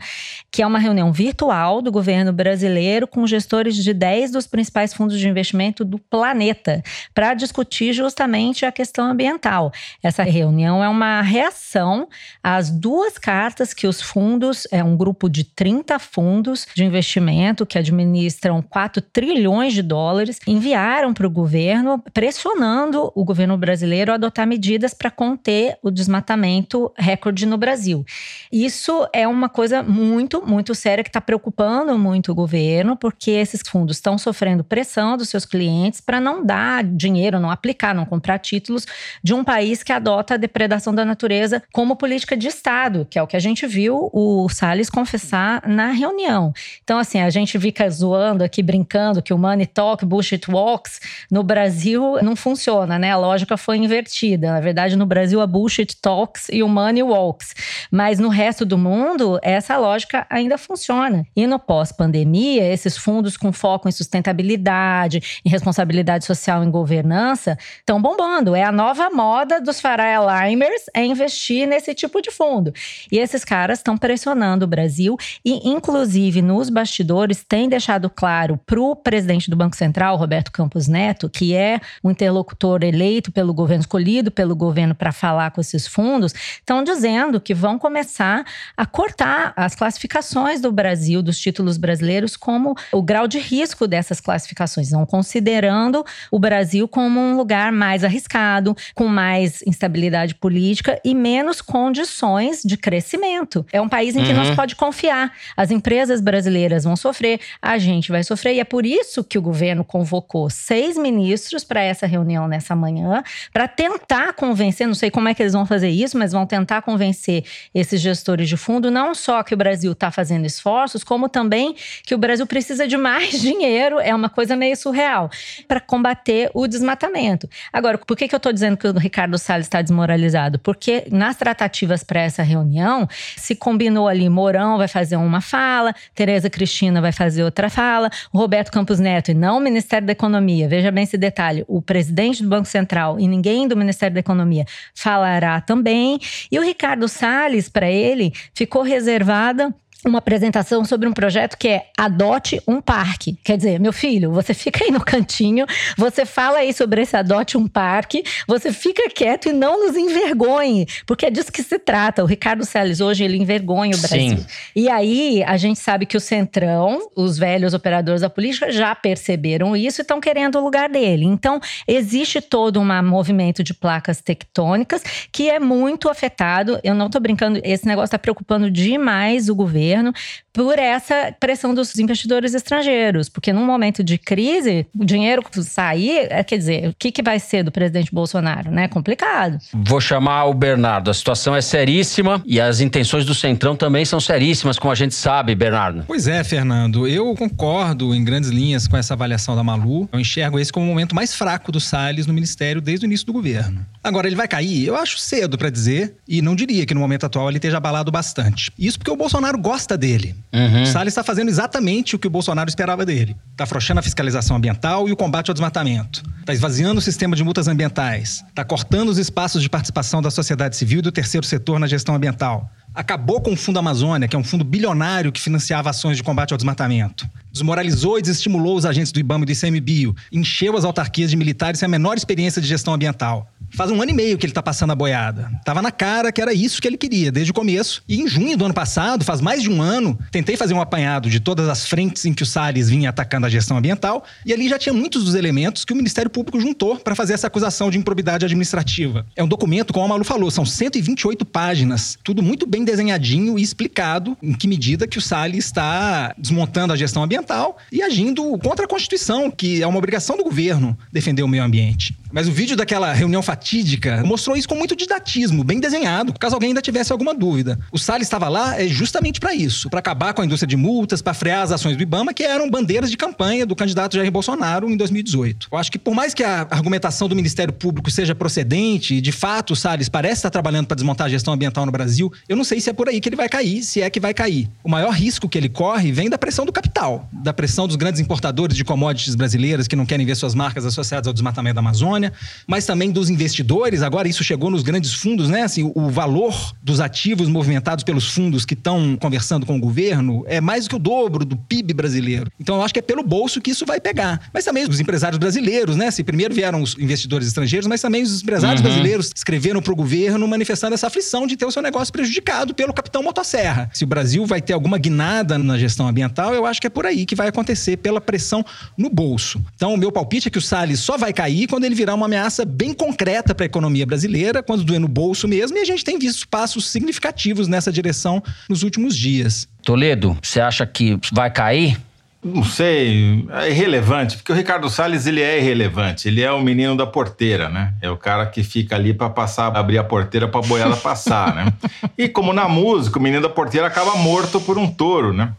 [0.51, 5.19] que é uma reunião virtual do governo brasileiro com gestores de 10 dos principais fundos
[5.19, 6.83] de investimento do planeta,
[7.13, 9.71] para discutir justamente a questão ambiental.
[10.01, 12.07] Essa reunião é uma reação
[12.43, 17.77] às duas cartas que os fundos, é um grupo de 30 fundos de investimento que
[17.77, 24.47] administram 4 trilhões de dólares, enviaram para o governo, pressionando o governo brasileiro a adotar
[24.47, 28.03] medidas para conter o desmatamento recorde no Brasil.
[28.51, 33.61] Isso é uma coisa muito, muito séria que está preocupando muito o governo, porque esses
[33.61, 38.39] fundos estão sofrendo pressão dos seus clientes para não dar dinheiro, não aplicar, não comprar
[38.39, 38.87] títulos
[39.21, 43.21] de um país que adota a depredação da natureza como política de Estado, que é
[43.21, 46.51] o que a gente gente viu o Salles confessar na reunião.
[46.83, 51.43] Então, assim, a gente fica zoando aqui, brincando que o money talk, bullshit walks, no
[51.43, 53.11] Brasil não funciona, né?
[53.11, 54.51] A lógica foi invertida.
[54.51, 57.53] Na verdade, no Brasil, a bullshit talks e o money walks.
[57.91, 61.25] Mas no resto do mundo, essa lógica ainda funciona.
[61.35, 68.01] E no pós-pandemia, esses fundos com foco em sustentabilidade, em responsabilidade social, em governança, estão
[68.01, 68.55] bombando.
[68.55, 70.15] É a nova moda dos Farai
[70.49, 72.73] Limers é investir nesse tipo de fundo.
[73.11, 78.79] E esses caras estão pressionando o Brasil e, inclusive, nos bastidores, tem deixado claro para
[78.79, 83.81] o presidente do Banco Central, Roberto Campos Neto, que é um interlocutor eleito pelo governo,
[83.81, 89.53] escolhido pelo governo para falar com esses fundos, estão dizendo que vão começar a cortar
[89.55, 95.05] as classificações do Brasil, dos títulos brasileiros, como o grau de risco dessas classificações, não
[95.05, 102.61] considerando o Brasil como um lugar mais arriscado, com mais instabilidade política e menos condições
[102.63, 103.32] de crescimento.
[103.71, 104.37] É um país em que uhum.
[104.37, 105.33] não se pode confiar.
[105.55, 109.41] As empresas brasileiras vão sofrer, a gente vai sofrer, e é por isso que o
[109.41, 115.27] governo convocou seis ministros para essa reunião nessa manhã, para tentar convencer, não sei como
[115.27, 117.43] é que eles vão fazer isso, mas vão tentar convencer
[117.73, 122.15] esses gestores de fundo, não só que o Brasil está fazendo esforços, como também que
[122.15, 125.29] o Brasil precisa de mais dinheiro, é uma coisa meio surreal,
[125.67, 127.49] para combater o desmatamento.
[127.71, 130.59] Agora, por que, que eu estou dizendo que o Ricardo Salles está desmoralizado?
[130.59, 136.49] Porque nas tratativas para essa reunião, se combinou ali, Mourão vai fazer uma fala, Tereza
[136.49, 140.91] Cristina vai fazer outra fala, Roberto Campos Neto e não o Ministério da Economia, veja
[140.91, 145.61] bem esse detalhe, o presidente do Banco Central e ninguém do Ministério da Economia falará
[145.61, 146.19] também,
[146.51, 149.73] e o Ricardo Salles, para ele, ficou reservada
[150.05, 153.37] uma apresentação sobre um projeto que é Adote um Parque.
[153.43, 155.65] Quer dizer, meu filho, você fica aí no cantinho,
[155.97, 160.85] você fala aí sobre esse Adote um Parque, você fica quieto e não nos envergonhe,
[161.05, 162.23] porque é disso que se trata.
[162.23, 164.37] O Ricardo Salles hoje ele envergonha o Brasil.
[164.37, 164.45] Sim.
[164.75, 169.75] E aí a gente sabe que o Centrão, os velhos operadores da política já perceberam
[169.75, 171.25] isso e estão querendo o lugar dele.
[171.25, 176.79] Então, existe todo um movimento de placas tectônicas que é muito afetado.
[176.83, 180.13] Eu não estou brincando, esse negócio está preocupando demais o governo governo
[180.53, 183.27] por essa pressão dos investidores estrangeiros.
[183.27, 187.39] Porque num momento de crise, o dinheiro sair, é, quer dizer, o que, que vai
[187.39, 188.69] ser do presidente Bolsonaro?
[188.69, 188.87] Né?
[188.87, 189.57] Complicado.
[189.73, 191.09] Vou chamar o Bernardo.
[191.09, 195.15] A situação é seríssima e as intenções do Centrão também são seríssimas, como a gente
[195.15, 196.03] sabe, Bernardo.
[196.05, 197.07] Pois é, Fernando.
[197.07, 200.07] Eu concordo em grandes linhas com essa avaliação da Malu.
[200.11, 203.25] Eu enxergo esse como o momento mais fraco do Salles no ministério desde o início
[203.25, 203.85] do governo.
[204.03, 204.85] Agora, ele vai cair?
[204.85, 208.11] Eu acho cedo para dizer e não diria que no momento atual ele esteja abalado
[208.11, 208.71] bastante.
[208.77, 210.35] Isso porque o Bolsonaro gosta dele.
[210.53, 210.85] Uhum.
[210.85, 213.35] Salles está fazendo exatamente o que o Bolsonaro esperava dele.
[213.51, 216.21] Está afrouxando a fiscalização ambiental e o combate ao desmatamento.
[216.41, 218.43] Está esvaziando o sistema de multas ambientais.
[218.49, 222.13] Está cortando os espaços de participação da sociedade civil e do terceiro setor na gestão
[222.13, 222.69] ambiental.
[222.95, 226.51] Acabou com o Fundo Amazônia, que é um fundo bilionário que financiava ações de combate
[226.51, 227.27] ao desmatamento.
[227.51, 230.15] Desmoralizou e desestimulou os agentes do IBAMA e do ICMBio.
[230.31, 233.47] Encheu as autarquias de militares sem a menor experiência de gestão ambiental.
[233.75, 235.51] Faz um ano e meio que ele está passando a boiada.
[235.65, 238.03] Tava na cara que era isso que ele queria, desde o começo.
[238.07, 241.27] E em junho do ano passado, faz mais de um ano, tentei fazer um apanhado
[241.29, 244.69] de todas as frentes em que o Salles vinha atacando a gestão ambiental, e ali
[244.69, 247.97] já tinha muitos dos elementos que o Ministério Público juntou para fazer essa acusação de
[247.97, 249.25] improbidade administrativa.
[249.35, 253.61] É um documento, como a Malu falou, são 128 páginas, tudo muito bem desenhadinho e
[253.61, 258.85] explicado em que medida que o Salles está desmontando a gestão ambiental e agindo contra
[258.85, 262.15] a Constituição, que é uma obrigação do governo defender o meio ambiente.
[262.33, 266.69] Mas o vídeo daquela reunião fatídica mostrou isso com muito didatismo, bem desenhado, caso alguém
[266.69, 267.77] ainda tivesse alguma dúvida.
[267.91, 271.21] O Salles estava lá é justamente para isso, para acabar com a indústria de multas,
[271.21, 274.89] para frear as ações do Ibama, que eram bandeiras de campanha do candidato Jair Bolsonaro
[274.89, 275.67] em 2018.
[275.71, 279.31] Eu acho que por mais que a argumentação do Ministério Público seja procedente, e de
[279.31, 282.63] fato o Salles parece estar trabalhando para desmontar a gestão ambiental no Brasil, eu não
[282.63, 284.69] sei se é por aí que ele vai cair, se é que vai cair.
[284.83, 288.19] O maior risco que ele corre vem da pressão do capital, da pressão dos grandes
[288.19, 292.33] importadores de commodities brasileiras que não querem ver suas marcas associadas ao desmatamento da Amazônia
[292.67, 294.01] mas também dos investidores.
[294.01, 295.63] Agora, isso chegou nos grandes fundos, né?
[295.63, 300.61] Assim, o valor dos ativos movimentados pelos fundos que estão conversando com o governo é
[300.61, 302.51] mais do que o dobro do PIB brasileiro.
[302.59, 304.49] Então, eu acho que é pelo bolso que isso vai pegar.
[304.53, 306.11] Mas também os empresários brasileiros, né?
[306.11, 308.87] Se primeiro vieram os investidores estrangeiros, mas também os empresários uhum.
[308.87, 312.93] brasileiros escreveram para o governo manifestando essa aflição de ter o seu negócio prejudicado pelo
[312.93, 313.89] capitão motosserra.
[313.91, 317.07] Se o Brasil vai ter alguma guinada na gestão ambiental, eu acho que é por
[317.07, 318.63] aí que vai acontecer, pela pressão
[318.95, 319.59] no bolso.
[319.75, 322.27] Então, o meu palpite é que o Salles só vai cair quando ele virar uma
[322.27, 326.03] ameaça bem concreta para a economia brasileira, quando doer no bolso mesmo, e a gente
[326.03, 329.67] tem visto passos significativos nessa direção nos últimos dias.
[329.81, 331.97] Toledo, você acha que vai cair?
[332.43, 336.27] Não sei, é irrelevante, porque o Ricardo Salles ele é irrelevante.
[336.27, 337.93] Ele é o menino da porteira, né?
[338.01, 341.73] É o cara que fica ali para passar, abrir a porteira para boiada passar, né?
[342.17, 345.53] E como na música, o menino da porteira acaba morto por um touro, né?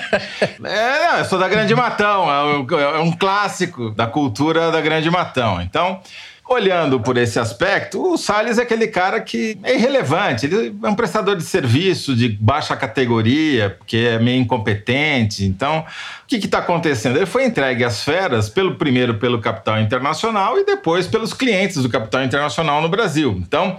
[0.64, 5.60] é, eu sou da Grande Matão, é um clássico da cultura da Grande Matão.
[5.60, 6.00] Então,
[6.46, 10.44] Olhando por esse aspecto, o Salles é aquele cara que é irrelevante.
[10.44, 15.46] Ele é um prestador de serviço de baixa categoria, que é meio incompetente.
[15.46, 15.80] Então,
[16.24, 17.16] o que está acontecendo?
[17.16, 21.88] Ele foi entregue às feras, pelo primeiro pelo capital internacional e depois pelos clientes do
[21.88, 23.34] capital internacional no Brasil.
[23.38, 23.78] Então,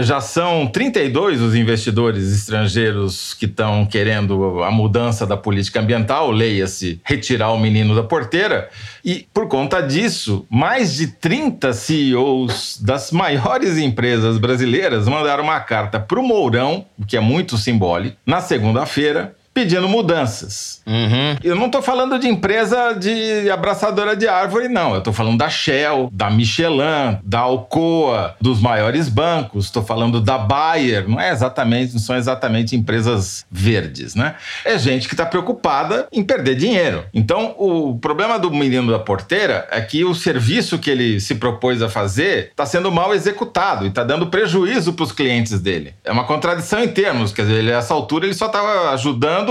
[0.00, 7.00] já são 32 os investidores estrangeiros que estão querendo a mudança da política ambiental, leia-se
[7.04, 8.68] retirar o menino da porteira.
[9.04, 15.98] E por conta disso, mais de 30 CEOs das maiores empresas brasileiras mandaram uma carta
[15.98, 20.80] para o Mourão, o que é muito simbólico, na segunda-feira, pedindo mudanças.
[20.86, 21.36] Uhum.
[21.42, 24.92] Eu não estou falando de empresa de abraçadora de árvore, não.
[24.92, 29.66] Eu estou falando da Shell, da Michelin, da Alcoa, dos maiores bancos.
[29.66, 31.08] Estou falando da Bayer.
[31.08, 34.36] Não é exatamente, não são exatamente empresas verdes, né?
[34.64, 37.04] É gente que está preocupada em perder dinheiro.
[37.12, 41.82] Então, o problema do menino da porteira é que o serviço que ele se propôs
[41.82, 45.94] a fazer está sendo mal executado e está dando prejuízo para os clientes dele.
[46.04, 47.32] É uma contradição em termos.
[47.32, 49.41] Quer dizer, ele, essa altura ele só estava ajudando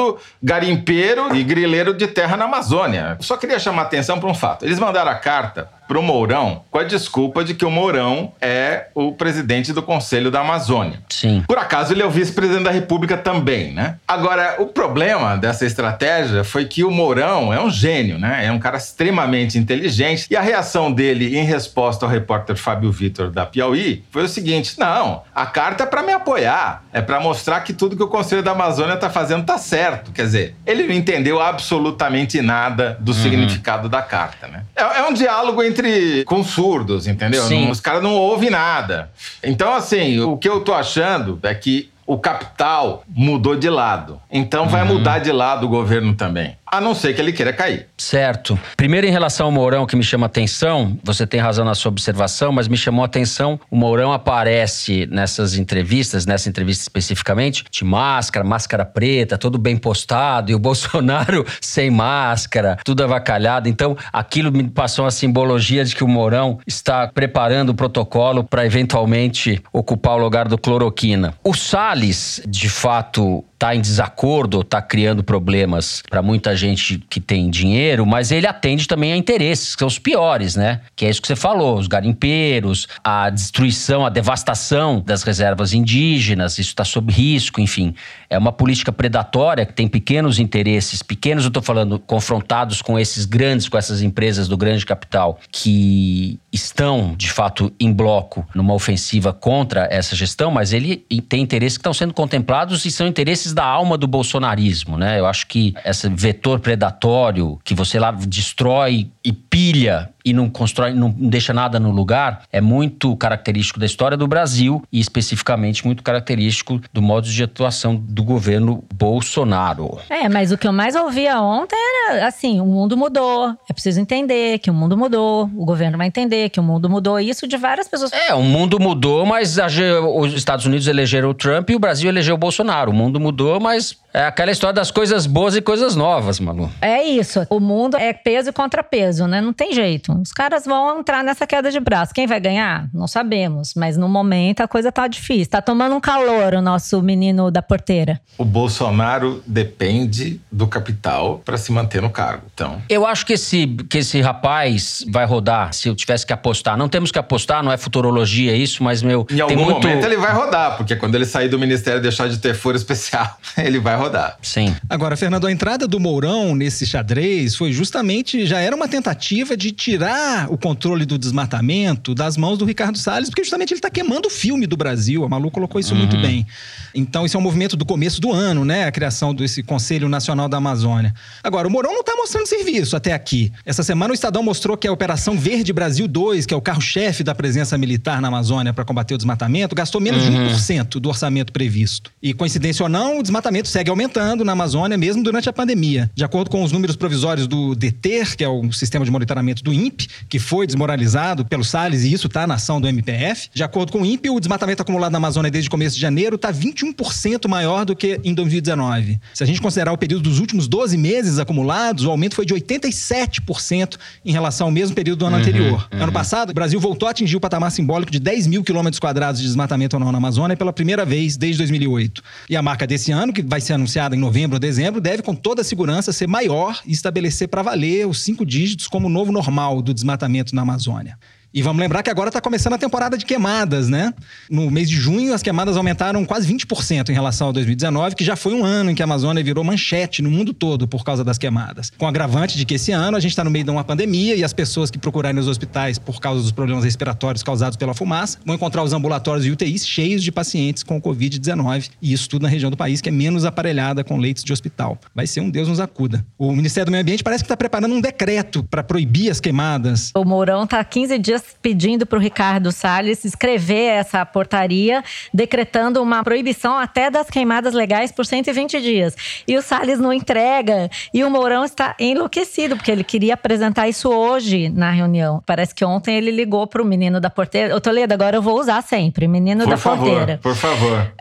[0.42, 3.18] garimpeiro e grileiro de terra na Amazônia.
[3.20, 4.66] Só queria chamar atenção para um fato.
[4.66, 9.12] Eles mandaram a carta pro Mourão com a desculpa de que o Mourão é o
[9.12, 11.02] presidente do Conselho da Amazônia.
[11.10, 11.44] Sim.
[11.46, 13.98] Por acaso ele é o vice-presidente da República também, né?
[14.08, 18.46] Agora, o problema dessa estratégia foi que o Mourão é um gênio, né?
[18.46, 23.30] É um cara extremamente inteligente e a reação dele em resposta ao repórter Fábio Vitor
[23.30, 27.60] da Piauí foi o seguinte: "Não, a carta é para me apoiar, é para mostrar
[27.62, 30.14] que tudo que o Conselho da Amazônia tá fazendo tá certo".
[30.14, 33.18] Quer dizer, ele não entendeu absolutamente nada do uhum.
[33.18, 34.64] significado da carta, né?
[34.74, 37.50] É, é um diálogo entre entre com surdos, entendeu?
[37.50, 39.12] Não, os caras não ouvem nada.
[39.44, 44.20] Então, assim, o que eu tô achando é que o capital mudou de lado.
[44.30, 44.96] Então vai uhum.
[44.98, 47.88] mudar de lado o governo também a não ser que ele queira cair.
[47.98, 48.58] Certo.
[48.78, 52.52] Primeiro, em relação ao Mourão, que me chama atenção, você tem razão na sua observação,
[52.52, 58.86] mas me chamou atenção, o Mourão aparece nessas entrevistas, nessa entrevista especificamente, de máscara, máscara
[58.86, 63.68] preta, todo bem postado, e o Bolsonaro sem máscara, tudo avacalhado.
[63.68, 68.66] Então, aquilo me passou a simbologia de que o Mourão está preparando o protocolo para
[68.66, 71.34] eventualmente ocupar o lugar do cloroquina.
[71.44, 77.50] O Salles, de fato, está em desacordo, está criando problemas para muita gente que tem
[77.50, 80.82] dinheiro, mas ele atende também a interesses, que são os piores, né?
[80.96, 86.54] Que é isso que você falou: os garimpeiros, a destruição, a devastação das reservas indígenas,
[86.54, 87.94] isso está sob risco, enfim.
[88.30, 93.26] É uma política predatória que tem pequenos interesses, pequenos, eu estou falando, confrontados com esses
[93.26, 99.34] grandes, com essas empresas do grande capital, que estão, de fato, em bloco numa ofensiva
[99.34, 100.98] contra essa gestão, mas ele
[101.28, 105.20] tem interesses que estão sendo contemplados e são interesses da alma do bolsonarismo, né?
[105.20, 110.94] Eu acho que esse vetor predatório que você lá destrói e pilha e não constrói,
[110.94, 116.04] não deixa nada no lugar, é muito característico da história do Brasil e especificamente muito
[116.04, 120.00] característico do modo de atuação do governo Bolsonaro.
[120.10, 124.00] É, mas o que eu mais ouvia ontem era assim: o mundo mudou, é preciso
[124.00, 127.58] entender que o mundo mudou, o governo vai entender que o mundo mudou, isso de
[127.58, 128.12] várias pessoas.
[128.14, 129.68] É, o mundo mudou, mas a,
[130.16, 132.92] os Estados Unidos elegeram o Trump e o Brasil elegeu o Bolsonaro.
[132.92, 136.70] O mundo mudou, mas é aquela história das coisas boas e coisas novas, Malu.
[136.82, 137.46] É isso.
[137.50, 139.40] O mundo é peso e contrapeso, né?
[139.40, 140.11] Não tem jeito.
[140.22, 142.14] Os caras vão entrar nessa queda de braço.
[142.14, 142.90] Quem vai ganhar?
[142.94, 143.74] Não sabemos.
[143.76, 145.48] Mas no momento a coisa tá difícil.
[145.48, 148.20] Tá tomando um calor o nosso menino da porteira.
[148.38, 152.44] O Bolsonaro depende do capital para se manter no cargo.
[152.54, 152.82] Então.
[152.90, 156.78] Eu acho que esse, que esse rapaz vai rodar, se eu tivesse que apostar.
[156.78, 159.26] Não temos que apostar, não é futurologia isso, mas meu.
[159.30, 159.88] Em algum muito...
[159.88, 162.76] momento ele vai rodar, porque quando ele sair do ministério e deixar de ter foro
[162.76, 164.38] especial, ele vai rodar.
[164.42, 164.76] Sim.
[164.90, 169.72] Agora, Fernando, a entrada do Mourão nesse xadrez foi justamente, já era uma tentativa de
[169.72, 170.01] tirar
[170.50, 174.32] o controle do desmatamento das mãos do Ricardo Salles, porque justamente ele está queimando o
[174.32, 175.24] filme do Brasil.
[175.24, 176.00] A Malu colocou isso uhum.
[176.00, 176.46] muito bem.
[176.94, 178.86] Então, isso é um movimento do começo do ano, né?
[178.86, 181.14] A criação desse Conselho Nacional da Amazônia.
[181.44, 183.52] Agora, o Mourão não está mostrando serviço até aqui.
[183.66, 187.24] Essa semana o Estadão mostrou que a Operação Verde Brasil 2, que é o carro-chefe
[187.24, 190.48] da presença militar na Amazônia para combater o desmatamento, gastou menos uhum.
[190.48, 192.12] de 1% do orçamento previsto.
[192.22, 196.10] E coincidência ou não, o desmatamento segue aumentando na Amazônia mesmo durante a pandemia.
[196.14, 199.74] De acordo com os números provisórios do DETER, que é o sistema de monitoramento do
[199.74, 203.50] INPE, INPE, que foi desmoralizado pelo Salles, e isso está na ação do MPF.
[203.54, 206.36] De acordo com o INPE, o desmatamento acumulado na Amazônia desde o começo de janeiro
[206.36, 209.20] está 21% maior do que em 2019.
[209.34, 212.54] Se a gente considerar o período dos últimos 12 meses acumulados, o aumento foi de
[212.54, 215.90] 87% em relação ao mesmo período do ano uhum, anterior.
[215.92, 216.04] Uhum.
[216.04, 219.42] Ano passado, o Brasil voltou a atingir o patamar simbólico de 10 mil quilômetros quadrados
[219.42, 222.22] de desmatamento anual na Amazônia pela primeira vez desde 2008.
[222.50, 225.36] E a marca desse ano, que vai ser anunciada em novembro ou dezembro, deve com
[225.36, 229.32] toda a segurança ser maior e estabelecer para valer os cinco dígitos como o novo
[229.32, 231.18] normal do desmatamento na Amazônia.
[231.54, 234.14] E vamos lembrar que agora está começando a temporada de queimadas, né?
[234.50, 238.38] No mês de junho, as queimadas aumentaram quase 20% em relação a 2019, que já
[238.38, 241.38] foi um ano em que a Amazônia virou manchete no mundo todo por causa das
[241.38, 241.92] queimadas.
[241.98, 244.46] Com agravante de que esse ano a gente está no meio de uma pandemia e
[244.46, 248.56] as pessoas que procurarem nos hospitais por causa dos problemas respiratórios causados pela fumaça vão
[248.56, 251.90] encontrar os ambulatórios e UTIs cheios de pacientes com Covid-19.
[252.02, 254.98] E isso tudo na região do país que é menos aparelhada com leitos de hospital.
[255.14, 256.26] Vai ser um Deus nos acuda.
[256.38, 260.12] O Ministério do Meio Ambiente parece que está preparando um decreto para proibir as queimadas.
[260.16, 266.02] O Mourão está há 15 dias pedindo para o Ricardo Salles escrever essa portaria, decretando
[266.02, 269.16] uma proibição até das queimadas legais por 120 dias.
[269.48, 270.90] E o Salles não entrega.
[271.14, 275.42] E o Mourão está enlouquecido, porque ele queria apresentar isso hoje na reunião.
[275.46, 277.76] Parece que ontem ele ligou para o menino da porteira.
[277.76, 279.28] Ô, Toledo, agora eu vou usar sempre.
[279.28, 280.40] Menino por da favor, porteira.
[280.42, 281.14] Por favor.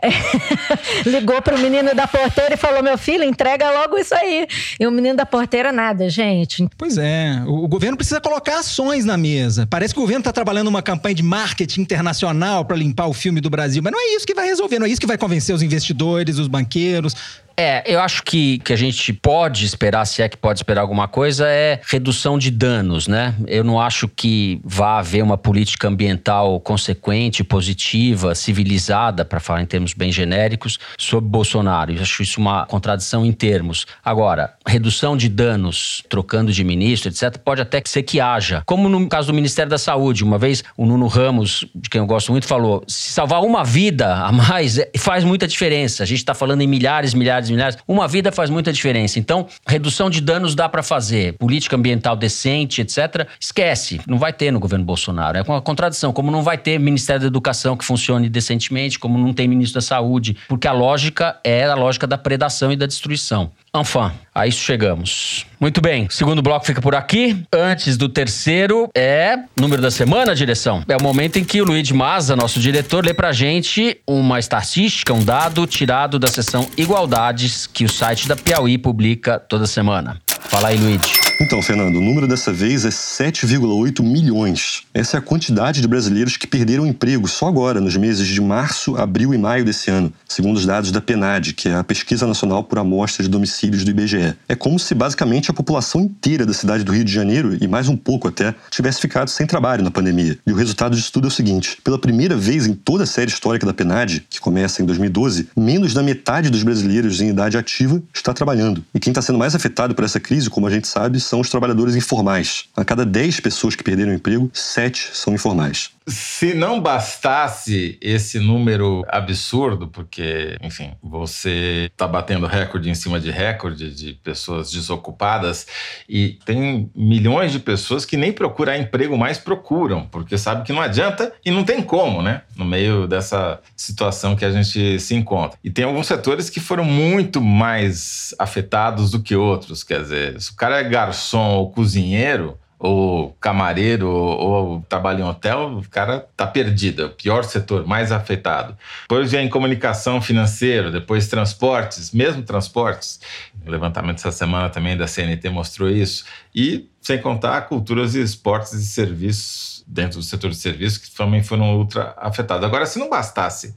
[1.05, 4.47] ligou para o menino da porteira e falou: meu filho, entrega logo isso aí.
[4.79, 6.67] E o menino da porteira, nada, gente.
[6.77, 7.41] Pois é.
[7.45, 9.67] O governo precisa colocar ações na mesa.
[9.69, 13.39] Parece que o governo está trabalhando uma campanha de marketing internacional para limpar o filme
[13.39, 15.55] do Brasil, mas não é isso que vai resolver, não é isso que vai convencer
[15.55, 17.15] os investidores, os banqueiros.
[17.55, 21.07] É, eu acho que que a gente pode esperar, se é que pode esperar alguma
[21.07, 23.35] coisa, é redução de danos, né?
[23.47, 29.65] Eu não acho que vá haver uma política ambiental consequente, positiva, civilizada, para falar em
[29.65, 31.91] termos bem genéricos, sobre Bolsonaro.
[31.91, 33.85] Eu acho isso uma contradição em termos.
[34.03, 38.63] Agora, redução de danos, trocando de ministro, etc., pode até ser que haja.
[38.65, 42.07] Como no caso do Ministério da Saúde, uma vez o Nuno Ramos, de quem eu
[42.07, 46.03] gosto muito, falou: se salvar uma vida a mais é, faz muita diferença.
[46.03, 47.77] A gente está falando em milhares, milhares milhares.
[47.87, 49.19] Uma vida faz muita diferença.
[49.19, 51.33] Então, redução de danos dá para fazer.
[51.33, 53.27] Política ambiental decente, etc.
[53.39, 54.01] Esquece.
[54.07, 55.37] Não vai ter no governo Bolsonaro.
[55.37, 56.13] É uma contradição.
[56.13, 59.85] Como não vai ter Ministério da Educação que funcione decentemente, como não tem ministro da
[59.85, 60.37] Saúde.
[60.47, 63.51] Porque a lógica é a lógica da predação e da destruição.
[63.73, 65.45] Enfin, a isso chegamos.
[65.57, 67.41] Muito bem, segundo bloco fica por aqui.
[67.53, 70.83] Antes do terceiro é número da semana, direção.
[70.89, 75.13] É o momento em que o Luiz Maza, nosso diretor, lê pra gente uma estatística,
[75.13, 80.19] um dado tirado da seção Igualdades que o site da Piauí publica toda semana.
[80.49, 81.30] Fala aí, Luiz.
[81.41, 84.83] Então, Fernando, o número dessa vez é 7,8 milhões.
[84.93, 88.95] Essa é a quantidade de brasileiros que perderam emprego só agora, nos meses de março,
[88.95, 92.63] abril e maio desse ano, segundo os dados da PNAD, que é a Pesquisa Nacional
[92.63, 94.35] por Amostra de Domicílios do IBGE.
[94.47, 97.87] É como se basicamente a população inteira da cidade do Rio de Janeiro, e mais
[97.87, 100.37] um pouco até, tivesse ficado sem trabalho na pandemia.
[100.45, 103.31] E o resultado disso tudo é o seguinte: pela primeira vez em toda a série
[103.31, 107.99] histórica da PNAD, que começa em 2012, menos da metade dos brasileiros em idade ativa
[108.13, 108.85] está trabalhando.
[108.93, 111.49] E quem está sendo mais afetado por essa crise, como a gente sabe, são os
[111.49, 112.65] trabalhadores informais.
[112.75, 115.89] A cada 10 pessoas que perderam o emprego, 7 são informais.
[116.07, 123.29] Se não bastasse esse número absurdo, porque, enfim, você está batendo recorde em cima de
[123.29, 125.67] recorde de pessoas desocupadas
[126.09, 130.81] e tem milhões de pessoas que nem procurar emprego mais procuram, porque sabe que não
[130.81, 132.41] adianta e não tem como, né?
[132.55, 135.59] No meio dessa situação que a gente se encontra.
[135.63, 140.51] E tem alguns setores que foram muito mais afetados do que outros, quer dizer, se
[140.51, 146.27] o cara é garçom ou cozinheiro, ou camareiro ou, ou trabalha em hotel, o cara
[146.35, 148.75] tá perdido, é o pior setor, mais afetado.
[149.03, 153.21] Depois vem comunicação financeira, depois transportes, mesmo transportes.
[153.63, 156.25] O levantamento essa semana também da CNT mostrou isso.
[156.55, 161.43] E sem contar culturas e esportes e serviços dentro do setor de serviços que também
[161.43, 162.65] foram ultra afetados.
[162.65, 163.75] Agora, se não bastasse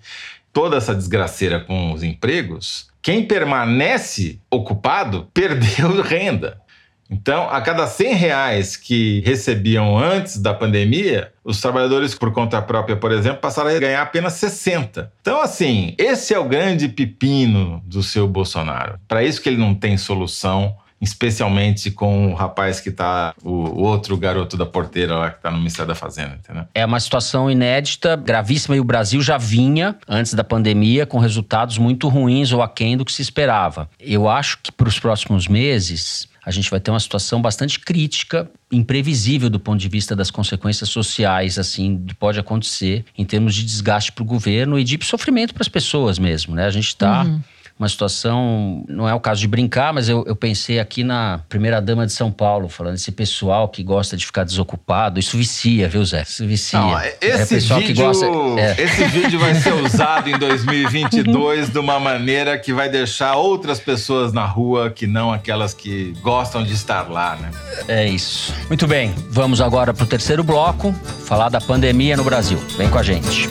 [0.50, 6.63] toda essa desgraceira com os empregos, quem permanece ocupado perdeu renda.
[7.10, 12.96] Então, a cada 100 reais que recebiam antes da pandemia, os trabalhadores por conta própria,
[12.96, 15.12] por exemplo, passaram a ganhar apenas 60.
[15.20, 18.98] Então, assim, esse é o grande pepino do seu Bolsonaro.
[19.06, 24.16] Para isso que ele não tem solução, especialmente com o rapaz que está, o outro
[24.16, 26.64] garoto da porteira lá que está no Ministério da Fazenda, entendeu?
[26.74, 31.76] É uma situação inédita, gravíssima, e o Brasil já vinha, antes da pandemia, com resultados
[31.76, 33.88] muito ruins ou aquém do que se esperava.
[34.00, 38.50] Eu acho que para os próximos meses a gente vai ter uma situação bastante crítica,
[38.70, 43.64] imprevisível do ponto de vista das consequências sociais, assim, que pode acontecer em termos de
[43.64, 46.66] desgaste para o governo e de sofrimento para as pessoas mesmo, né?
[46.66, 47.40] A gente está uhum
[47.78, 52.06] uma situação, não é o caso de brincar, mas eu, eu pensei aqui na primeira-dama
[52.06, 55.18] de São Paulo, falando esse pessoal que gosta de ficar desocupado.
[55.18, 56.22] Isso vicia, viu, Zé?
[56.22, 56.78] Isso vicia.
[56.78, 58.26] Não, é, esse, é vídeo, gosta,
[58.58, 58.76] é.
[58.78, 64.32] esse vídeo vai ser usado em 2022 de uma maneira que vai deixar outras pessoas
[64.32, 67.50] na rua que não aquelas que gostam de estar lá, né?
[67.88, 68.54] É isso.
[68.68, 70.92] Muito bem, vamos agora para o terceiro bloco,
[71.26, 72.58] falar da pandemia no Brasil.
[72.78, 73.50] Vem com a gente.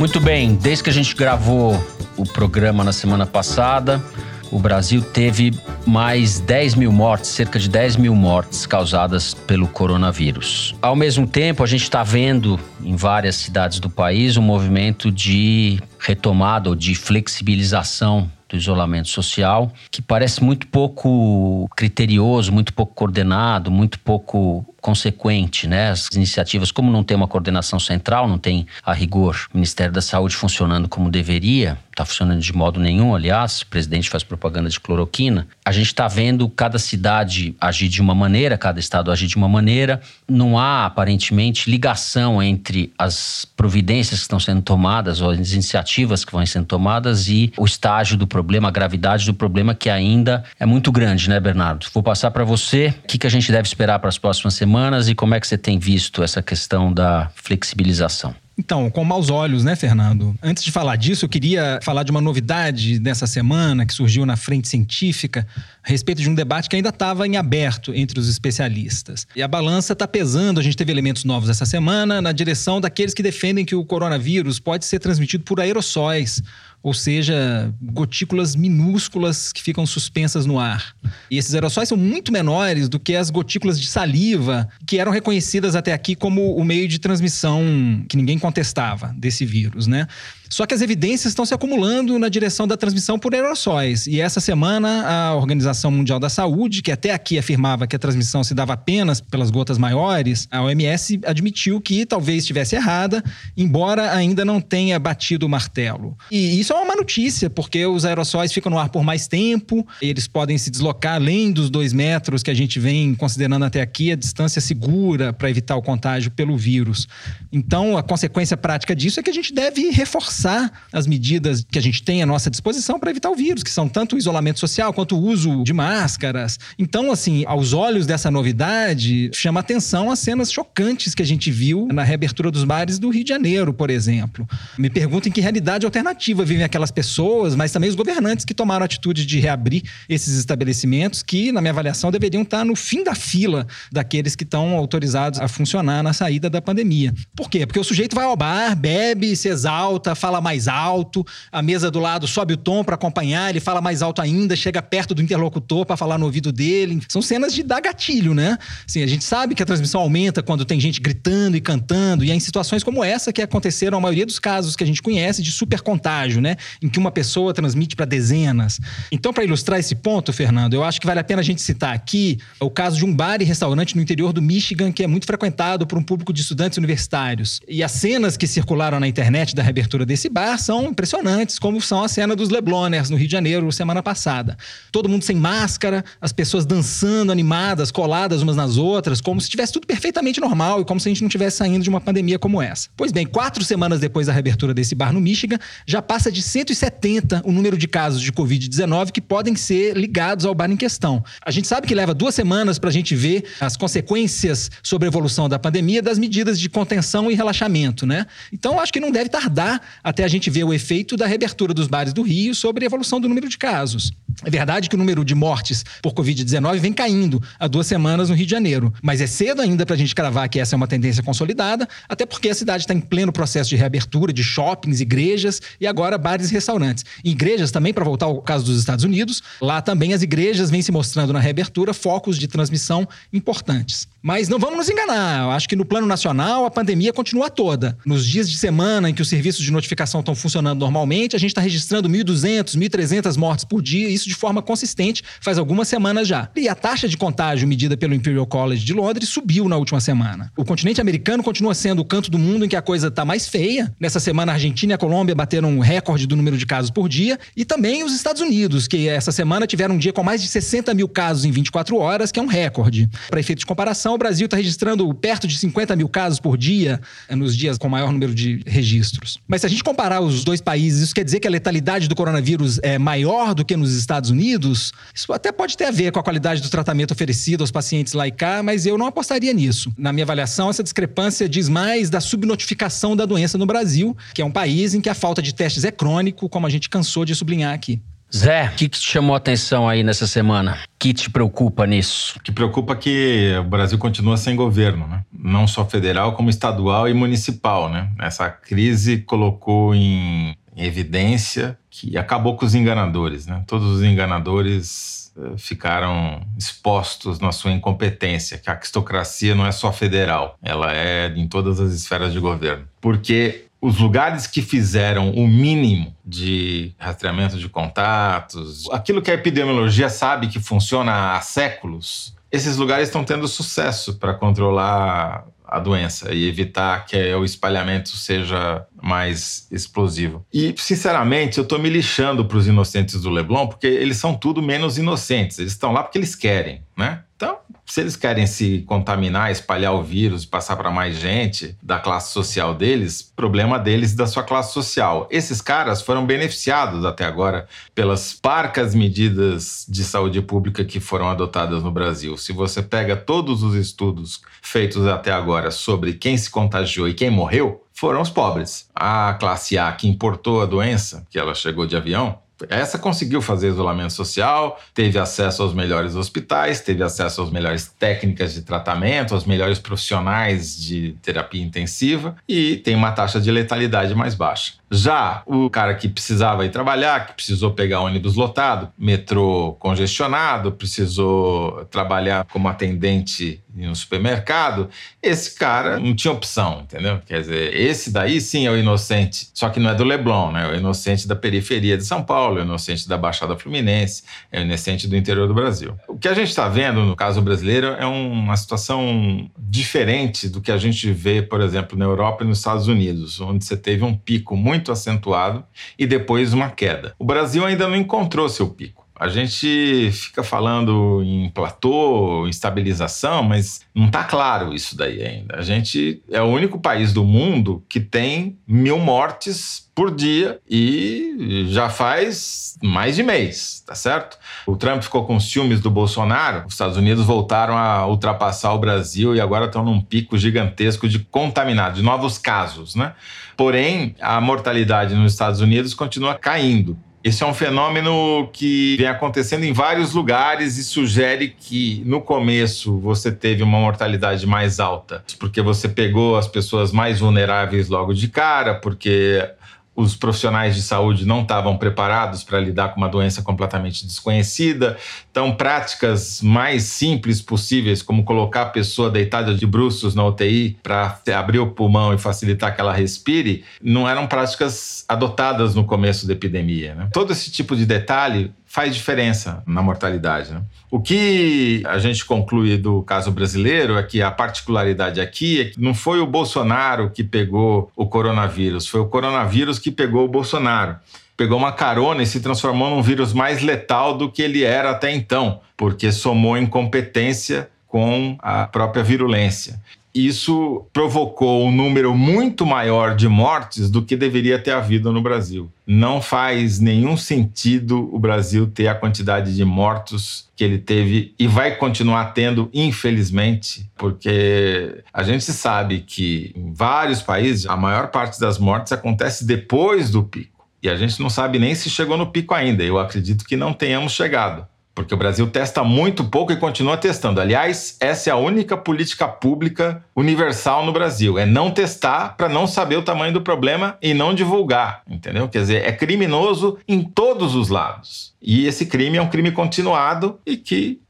[0.00, 1.78] Muito bem, desde que a gente gravou
[2.16, 4.02] o programa na semana passada,
[4.50, 5.52] o Brasil teve
[5.86, 10.74] mais 10 mil mortes, cerca de 10 mil mortes causadas pelo coronavírus.
[10.80, 15.78] Ao mesmo tempo, a gente está vendo em várias cidades do país um movimento de
[15.98, 23.70] retomada ou de flexibilização do isolamento social, que parece muito pouco criterioso, muito pouco coordenado,
[23.70, 25.90] muito pouco consequente, né?
[25.90, 30.00] As iniciativas, como não tem uma coordenação central, não tem a rigor o Ministério da
[30.00, 34.80] Saúde funcionando como deveria, está funcionando de modo nenhum, aliás, o presidente faz propaganda de
[34.80, 35.46] cloroquina.
[35.64, 39.48] A gente está vendo cada cidade agir de uma maneira, cada estado agir de uma
[39.48, 40.00] maneira.
[40.26, 46.32] Não há, aparentemente, ligação entre as providências que estão sendo tomadas ou as iniciativas que
[46.32, 50.64] vão sendo tomadas e o estágio do problema, a gravidade do problema que ainda é
[50.64, 51.86] muito grande, né, Bernardo?
[51.92, 54.69] Vou passar para você o que, que a gente deve esperar para as próximas semanas
[55.08, 58.34] e como é que você tem visto essa questão da flexibilização.
[58.60, 60.34] Então, com maus olhos, né, Fernando?
[60.42, 64.36] Antes de falar disso, eu queria falar de uma novidade dessa semana que surgiu na
[64.36, 65.46] frente científica
[65.82, 69.26] a respeito de um debate que ainda estava em aberto entre os especialistas.
[69.34, 73.14] E a balança está pesando, a gente teve elementos novos essa semana na direção daqueles
[73.14, 76.42] que defendem que o coronavírus pode ser transmitido por aerossóis
[76.82, 80.94] ou seja, gotículas minúsculas que ficam suspensas no ar.
[81.30, 85.76] E esses aerossóis são muito menores do que as gotículas de saliva, que eram reconhecidas
[85.76, 87.62] até aqui como o meio de transmissão
[88.08, 90.06] que ninguém contestava desse vírus, né?
[90.50, 94.08] Só que as evidências estão se acumulando na direção da transmissão por aerossóis.
[94.08, 98.42] E essa semana, a Organização Mundial da Saúde, que até aqui afirmava que a transmissão
[98.42, 103.22] se dava apenas pelas gotas maiores, a OMS admitiu que talvez estivesse errada,
[103.56, 106.18] embora ainda não tenha batido o martelo.
[106.32, 109.86] E isso é uma má notícia, porque os aerossóis ficam no ar por mais tempo,
[110.02, 114.10] eles podem se deslocar além dos dois metros que a gente vem considerando até aqui
[114.10, 117.06] a distância segura para evitar o contágio pelo vírus.
[117.52, 121.78] Então, a consequência prática disso é que a gente deve reforçar reforçar as medidas que
[121.78, 124.58] a gente tem à nossa disposição para evitar o vírus, que são tanto o isolamento
[124.58, 126.58] social quanto o uso de máscaras.
[126.78, 131.86] Então, assim, aos olhos dessa novidade, chama atenção as cenas chocantes que a gente viu
[131.92, 134.48] na reabertura dos bares do Rio de Janeiro, por exemplo.
[134.78, 138.82] Me pergunto em que realidade alternativa vivem aquelas pessoas, mas também os governantes que tomaram
[138.82, 143.14] a atitude de reabrir esses estabelecimentos, que, na minha avaliação, deveriam estar no fim da
[143.14, 147.12] fila daqueles que estão autorizados a funcionar na saída da pandemia.
[147.36, 147.66] Por quê?
[147.66, 151.90] Porque o sujeito vai ao bar, bebe, se exalta, fala fala mais alto, a mesa
[151.90, 155.20] do lado sobe o tom para acompanhar, ele fala mais alto ainda, chega perto do
[155.20, 157.00] interlocutor para falar no ouvido dele.
[157.08, 158.56] São cenas de dar gatilho, né?
[158.86, 162.30] Assim, a gente sabe que a transmissão aumenta quando tem gente gritando e cantando, e
[162.30, 165.42] é em situações como essa que aconteceram a maioria dos casos que a gente conhece
[165.42, 166.56] de super contágio, né?
[166.80, 168.78] Em que uma pessoa transmite para dezenas.
[169.10, 171.92] Então, para ilustrar esse ponto, Fernando, eu acho que vale a pena a gente citar
[171.92, 175.26] aqui o caso de um bar e restaurante no interior do Michigan que é muito
[175.26, 177.60] frequentado por um público de estudantes universitários.
[177.68, 182.02] E as cenas que circularam na internet da reabertura desse bar são impressionantes, como são
[182.02, 184.56] a cena dos Lebloners no Rio de Janeiro semana passada.
[184.92, 189.72] Todo mundo sem máscara, as pessoas dançando, animadas, coladas umas nas outras, como se estivesse
[189.72, 192.60] tudo perfeitamente normal e como se a gente não estivesse saindo de uma pandemia como
[192.60, 192.88] essa.
[192.96, 197.42] Pois bem, quatro semanas depois da reabertura desse bar no Michigan, já passa de 170
[197.44, 201.22] o número de casos de Covid-19 que podem ser ligados ao bar em questão.
[201.44, 205.10] A gente sabe que leva duas semanas para a gente ver as consequências sobre a
[205.10, 208.26] evolução da pandemia das medidas de contenção e relaxamento, né?
[208.52, 209.80] Então, acho que não deve tardar
[210.10, 213.20] até a gente vê o efeito da reabertura dos bares do Rio sobre a evolução
[213.20, 214.10] do número de casos.
[214.44, 218.34] É verdade que o número de mortes por Covid-19 vem caindo há duas semanas no
[218.34, 220.88] Rio de Janeiro, mas é cedo ainda para a gente cravar que essa é uma
[220.88, 225.62] tendência consolidada, até porque a cidade está em pleno processo de reabertura de shoppings, igrejas
[225.80, 227.04] e agora bares e restaurantes.
[227.24, 230.82] Em igrejas também, para voltar ao caso dos Estados Unidos, lá também as igrejas vêm
[230.82, 234.08] se mostrando na reabertura focos de transmissão importantes.
[234.22, 237.96] Mas não vamos nos enganar, eu acho que no plano nacional a pandemia continua toda.
[238.04, 241.50] Nos dias de semana em que os serviços de notificação estão funcionando normalmente, a gente
[241.50, 246.50] está registrando 1.200, 1.300 mortes por dia, isso de forma consistente faz algumas semanas já.
[246.54, 250.52] E a taxa de contágio medida pelo Imperial College de Londres subiu na última semana.
[250.56, 253.48] O continente americano continua sendo o canto do mundo em que a coisa está mais
[253.48, 253.94] feia.
[253.98, 257.08] Nessa semana, a Argentina e a Colômbia bateram um recorde do número de casos por
[257.08, 257.38] dia.
[257.56, 260.92] E também os Estados Unidos, que essa semana tiveram um dia com mais de 60
[260.94, 263.08] mil casos em 24 horas, que é um recorde.
[263.30, 266.56] Para efeito de comparação, vacinação, o Brasil está registrando perto de 50 mil casos por
[266.56, 269.38] dia eh, nos dias com maior número de registros.
[269.46, 272.14] Mas se a gente comparar os dois países, isso quer dizer que a letalidade do
[272.14, 274.92] coronavírus é maior do que nos Estados Unidos?
[275.14, 278.26] Isso até pode ter a ver com a qualidade do tratamento oferecido aos pacientes lá
[278.26, 279.92] e cá, mas eu não apostaria nisso.
[279.96, 284.44] Na minha avaliação, essa discrepância diz mais da subnotificação da doença no Brasil, que é
[284.44, 287.34] um país em que a falta de testes é crônico, como a gente cansou de
[287.34, 288.00] sublinhar aqui.
[288.34, 290.78] Zé, o que, que te chamou a atenção aí nessa semana?
[290.98, 292.34] Que te preocupa nisso?
[292.38, 295.24] O que preocupa é que o Brasil continua sem governo, né?
[295.32, 298.08] Não só federal, como estadual e municipal, né?
[298.20, 303.64] Essa crise colocou em evidência que acabou com os enganadores, né?
[303.66, 309.92] Todos os enganadores eh, ficaram expostos na sua incompetência, que a aristocracia não é só
[309.92, 312.86] federal, ela é em todas as esferas de governo.
[313.00, 320.08] Porque os lugares que fizeram o mínimo de rastreamento de contatos, aquilo que a epidemiologia
[320.10, 326.48] sabe que funciona há séculos, esses lugares estão tendo sucesso para controlar a doença e
[326.48, 330.44] evitar que o espalhamento seja mais explosivo.
[330.52, 334.60] E, sinceramente, eu estou me lixando para os inocentes do Leblon, porque eles são tudo
[334.60, 335.60] menos inocentes.
[335.60, 337.22] Eles estão lá porque eles querem, né?
[337.36, 337.58] Então,
[337.90, 342.72] se eles querem se contaminar, espalhar o vírus, passar para mais gente da classe social
[342.72, 345.26] deles, problema deles da sua classe social.
[345.28, 351.82] Esses caras foram beneficiados até agora pelas parcas medidas de saúde pública que foram adotadas
[351.82, 352.36] no Brasil.
[352.36, 357.28] Se você pega todos os estudos feitos até agora sobre quem se contagiou e quem
[357.28, 358.88] morreu, foram os pobres.
[358.94, 362.38] A classe A que importou a doença, que ela chegou de avião,
[362.68, 368.52] essa conseguiu fazer isolamento social, teve acesso aos melhores hospitais, teve acesso às melhores técnicas
[368.52, 374.34] de tratamento, aos melhores profissionais de terapia intensiva e tem uma taxa de letalidade mais
[374.34, 374.79] baixa.
[374.90, 381.84] Já o cara que precisava ir trabalhar, que precisou pegar ônibus lotado, metrô congestionado, precisou
[381.86, 384.88] trabalhar como atendente em um supermercado,
[385.22, 387.20] esse cara não tinha opção, entendeu?
[387.24, 390.64] Quer dizer, esse daí sim é o inocente, só que não é do Leblon, né?
[390.64, 394.60] É o inocente da periferia de São Paulo, é o inocente da Baixada Fluminense, é
[394.60, 395.94] o inocente do interior do Brasil.
[396.08, 400.72] O que a gente está vendo no caso brasileiro é uma situação diferente do que
[400.72, 404.14] a gente vê, por exemplo, na Europa e nos Estados Unidos, onde você teve um
[404.14, 405.64] pico muito muito acentuado
[405.98, 407.14] e depois uma queda.
[407.18, 408.99] O Brasil ainda não encontrou seu pico.
[409.20, 415.58] A gente fica falando em platô, em estabilização, mas não está claro isso daí ainda.
[415.58, 421.66] A gente é o único país do mundo que tem mil mortes por dia e
[421.68, 424.38] já faz mais de mês, tá certo?
[424.66, 429.36] O Trump ficou com ciúmes do Bolsonaro, os Estados Unidos voltaram a ultrapassar o Brasil
[429.36, 433.12] e agora estão num pico gigantesco de contaminados, de novos casos, né?
[433.54, 436.96] Porém, a mortalidade nos Estados Unidos continua caindo.
[437.22, 442.98] Esse é um fenômeno que vem acontecendo em vários lugares e sugere que no começo
[442.98, 448.26] você teve uma mortalidade mais alta, porque você pegou as pessoas mais vulneráveis logo de
[448.28, 449.46] cara, porque
[449.94, 454.96] os profissionais de saúde não estavam preparados para lidar com uma doença completamente desconhecida.
[455.30, 461.18] Então, práticas mais simples possíveis, como colocar a pessoa deitada de bruços na UTI para
[461.36, 466.32] abrir o pulmão e facilitar que ela respire, não eram práticas adotadas no começo da
[466.32, 466.94] epidemia.
[466.94, 467.08] Né?
[467.12, 470.52] Todo esse tipo de detalhe faz diferença na mortalidade.
[470.52, 470.62] Né?
[470.88, 475.80] O que a gente conclui do caso brasileiro é que a particularidade aqui é que
[475.80, 480.94] não foi o Bolsonaro que pegou o coronavírus, foi o coronavírus que pegou o Bolsonaro.
[481.36, 485.10] Pegou uma carona e se transformou num vírus mais letal do que ele era até
[485.10, 489.80] então, porque somou incompetência com a própria virulência
[490.14, 495.70] isso provocou um número muito maior de mortes do que deveria ter havido no Brasil.
[495.86, 501.46] Não faz nenhum sentido o Brasil ter a quantidade de mortos que ele teve e
[501.46, 508.40] vai continuar tendo, infelizmente, porque a gente sabe que em vários países a maior parte
[508.40, 510.66] das mortes acontece depois do pico.
[510.82, 512.82] E a gente não sabe nem se chegou no pico ainda.
[512.82, 517.40] Eu acredito que não tenhamos chegado porque o Brasil testa muito pouco e continua testando.
[517.40, 522.66] Aliás, essa é a única política pública universal no Brasil, é não testar para não
[522.66, 525.48] saber o tamanho do problema e não divulgar, entendeu?
[525.48, 528.34] Quer dizer, é criminoso em todos os lados.
[528.42, 531.00] E esse crime é um crime continuado e que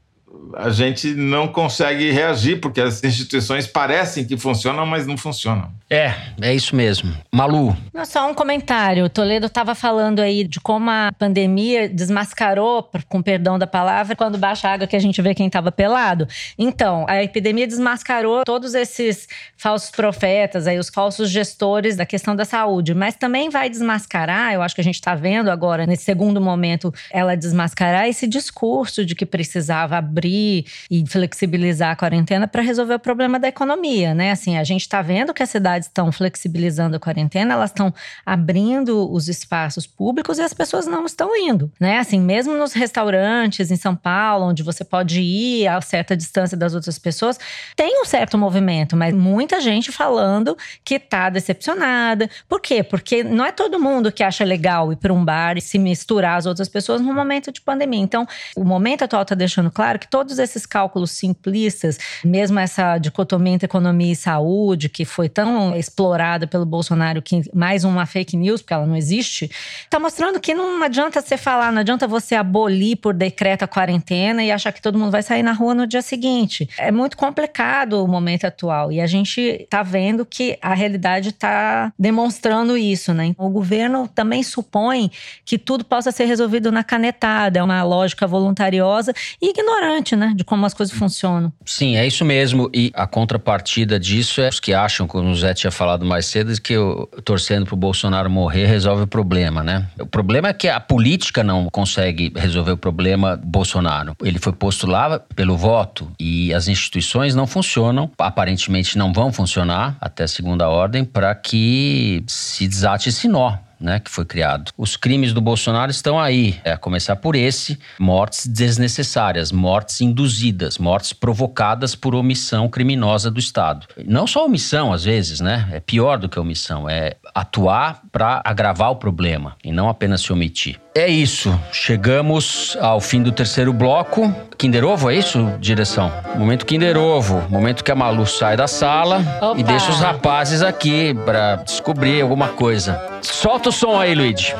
[0.55, 5.71] a gente não consegue reagir, porque as instituições parecem que funcionam, mas não funcionam.
[5.89, 7.13] É, é isso mesmo.
[7.31, 7.75] Malu.
[7.93, 9.05] Não, só um comentário.
[9.05, 14.37] O Toledo estava falando aí de como a pandemia desmascarou, com perdão da palavra, quando
[14.37, 16.27] baixa a água que a gente vê quem estava pelado.
[16.57, 19.27] Então, a epidemia desmascarou todos esses
[19.57, 24.61] falsos profetas, aí, os falsos gestores da questão da saúde, mas também vai desmascarar, eu
[24.61, 29.13] acho que a gente está vendo agora, nesse segundo momento, ela desmascarar esse discurso de
[29.13, 34.31] que precisava abrir abrir e flexibilizar a quarentena para resolver o problema da economia, né?
[34.31, 37.93] Assim, a gente está vendo que as cidades estão flexibilizando a quarentena, elas estão
[38.25, 41.97] abrindo os espaços públicos e as pessoas não estão indo, né?
[41.97, 46.75] Assim, mesmo nos restaurantes em São Paulo, onde você pode ir a certa distância das
[46.75, 47.39] outras pessoas,
[47.75, 52.29] tem um certo movimento, mas muita gente falando que está decepcionada.
[52.47, 52.83] Por quê?
[52.83, 56.37] Porque não é todo mundo que acha legal ir para um bar e se misturar
[56.37, 58.01] às outras pessoas no momento de pandemia.
[58.01, 63.53] Então, o momento atual está deixando claro que todos esses cálculos simplistas, mesmo essa dicotomia
[63.53, 68.61] entre economia e saúde, que foi tão explorada pelo Bolsonaro, que mais uma fake news,
[68.61, 69.49] porque ela não existe,
[69.83, 74.43] está mostrando que não adianta você falar, não adianta você abolir por decreto a quarentena
[74.43, 76.69] e achar que todo mundo vai sair na rua no dia seguinte.
[76.77, 81.93] É muito complicado o momento atual e a gente está vendo que a realidade está
[81.97, 83.33] demonstrando isso, né?
[83.37, 85.09] O governo também supõe
[85.45, 90.43] que tudo possa ser resolvido na canetada, é uma lógica voluntariosa e ignorante, né, de
[90.43, 91.51] como as coisas funcionam.
[91.65, 92.69] Sim, é isso mesmo.
[92.73, 96.51] E a contrapartida disso é os que acham, como o Zé tinha falado mais cedo,
[96.61, 99.87] que eu, torcendo para o Bolsonaro morrer resolve o problema, né?
[99.99, 104.15] O problema é que a política não consegue resolver o problema Bolsonaro.
[104.23, 109.97] Ele foi posto lá pelo voto e as instituições não funcionam, aparentemente não vão funcionar
[110.01, 114.71] até segunda ordem para que se desate esse nó né, que foi criado.
[114.77, 120.77] Os crimes do Bolsonaro estão aí, é a começar por esse: mortes desnecessárias, mortes induzidas,
[120.77, 123.87] mortes provocadas por omissão criminosa do Estado.
[124.05, 125.67] Não só omissão, às vezes, né?
[125.71, 130.31] É pior do que omissão, é atuar para agravar o problema e não apenas se
[130.31, 130.79] omitir.
[130.93, 131.57] É isso.
[131.71, 134.33] Chegamos ao fim do terceiro bloco.
[134.57, 136.11] Kinder Ovo, é isso, direção?
[136.35, 137.41] Momento Kinder Ovo.
[137.49, 139.59] Momento que a Malu sai da sala Opa.
[139.59, 143.01] e deixa os rapazes aqui para descobrir alguma coisa.
[143.21, 144.53] Solta o som aí, Luigi.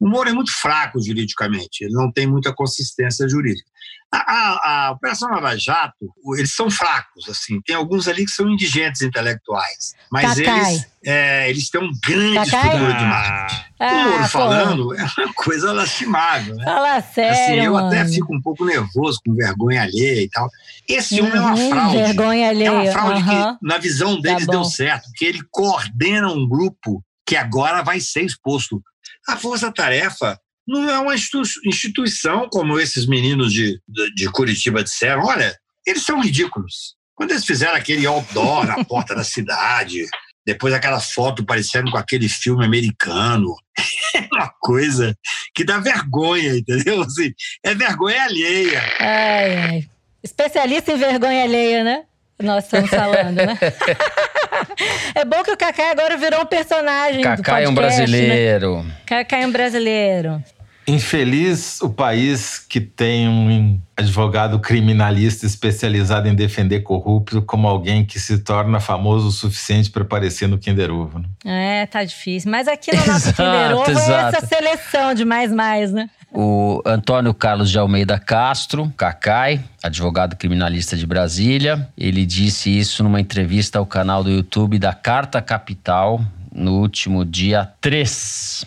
[0.00, 3.70] O Moro é muito fraco juridicamente, ele não tem muita consistência jurídica.
[4.12, 7.60] A, a, Operação Lava Jato, eles são fracos, assim.
[7.62, 9.94] Tem alguns ali que são indigentes intelectuais.
[10.10, 13.70] Mas eles, é, eles têm um grande estrutura de marketing.
[13.78, 16.64] Ah, o Moro falando é uma coisa lastimável, né?
[16.64, 17.86] Fala sério, assim, Eu mano.
[17.86, 20.48] até fico um pouco nervoso, com vergonha alheia e tal.
[20.88, 21.96] Esse homem é uma Uhum, fraude.
[21.98, 23.58] vergonha alheia, É uma fraude aham.
[23.60, 25.08] que, na visão deles, Tá deu certo.
[25.16, 28.82] Que ele coordena um grupo que agora vai ser exposto.
[29.28, 30.36] A Força Tarefa
[30.66, 35.24] não é uma institu- instituição como esses meninos de, de, de Curitiba disseram.
[35.24, 35.56] Olha,
[35.86, 36.94] eles são ridículos.
[37.14, 40.06] Quando eles fizeram aquele outdoor na porta da cidade,
[40.46, 43.54] depois aquela foto parecendo com aquele filme americano,
[44.14, 45.14] é uma coisa
[45.54, 47.02] que dá vergonha, entendeu?
[47.02, 47.32] Assim,
[47.64, 48.82] é vergonha alheia.
[48.98, 49.90] Ai, ai.
[50.22, 52.04] Especialista em vergonha alheia, né?
[52.42, 53.58] Nós estamos falando, né?
[55.14, 57.74] é bom que o Kaká agora virou um personagem do Kaká é um Né?
[57.74, 58.86] brasileiro.
[59.06, 60.42] Kaká é um brasileiro.
[60.86, 68.18] Infeliz o país que tem um advogado criminalista especializado em defender corrupto como alguém que
[68.18, 71.20] se torna famoso o suficiente para aparecer no Kinder Ovo.
[71.44, 71.82] né?
[71.82, 72.50] É, tá difícil.
[72.50, 74.36] Mas aqui no nosso Exato, Kinder Ovo é exato.
[74.36, 76.08] essa seleção de mais mais, né?
[76.32, 83.20] O Antônio Carlos de Almeida Castro, Cacai, advogado criminalista de Brasília, ele disse isso numa
[83.20, 86.20] entrevista ao canal do YouTube da Carta Capital
[86.52, 88.64] no último dia 3.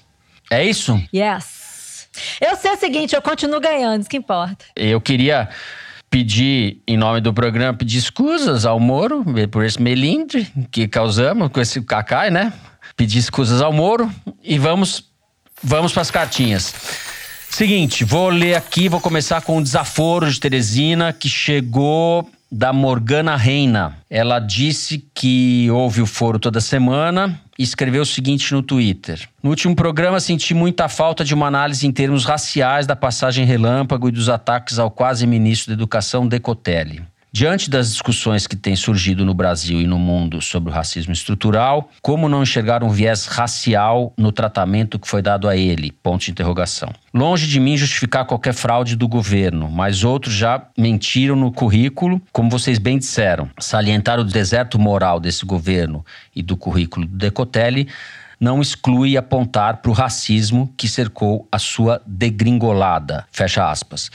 [0.51, 1.01] É isso?
[1.14, 2.07] Yes.
[2.41, 4.66] Eu sei o seguinte, eu continuo ganhando, isso que importa.
[4.76, 5.49] Eu queria
[6.09, 11.61] pedir, em nome do programa, pedir escusas ao Moro por esse melindre que causamos com
[11.61, 12.53] esse Cacai, né?
[12.95, 14.11] Pedir escusas ao Moro
[14.43, 15.09] e vamos,
[15.64, 17.12] vamos para as cartinhas.
[17.54, 23.36] Seguinte, vou ler aqui, vou começar com o desaforo de Teresina, que chegou da Morgana
[23.36, 23.95] Reina.
[24.10, 29.30] Ela disse que ouve o foro toda semana e escreveu o seguinte no Twitter.
[29.43, 34.10] No último programa, senti muita falta de uma análise em termos raciais da passagem relâmpago
[34.10, 37.04] e dos ataques ao quase ministro da Educação, Decotelli.
[37.36, 41.89] Diante das discussões que têm surgido no Brasil e no mundo sobre o racismo estrutural,
[41.99, 45.91] como não enxergar um viés racial no tratamento que foi dado a ele?
[45.91, 46.93] Ponto de interrogação.
[47.11, 52.51] Longe de mim justificar qualquer fraude do governo, mas outros já mentiram no currículo, como
[52.51, 53.49] vocês bem disseram.
[53.57, 56.05] Salientar o deserto moral desse governo
[56.36, 57.88] e do currículo do Decotelli
[58.39, 63.25] não exclui apontar para o racismo que cercou a sua degringolada.
[63.31, 64.11] Fecha aspas.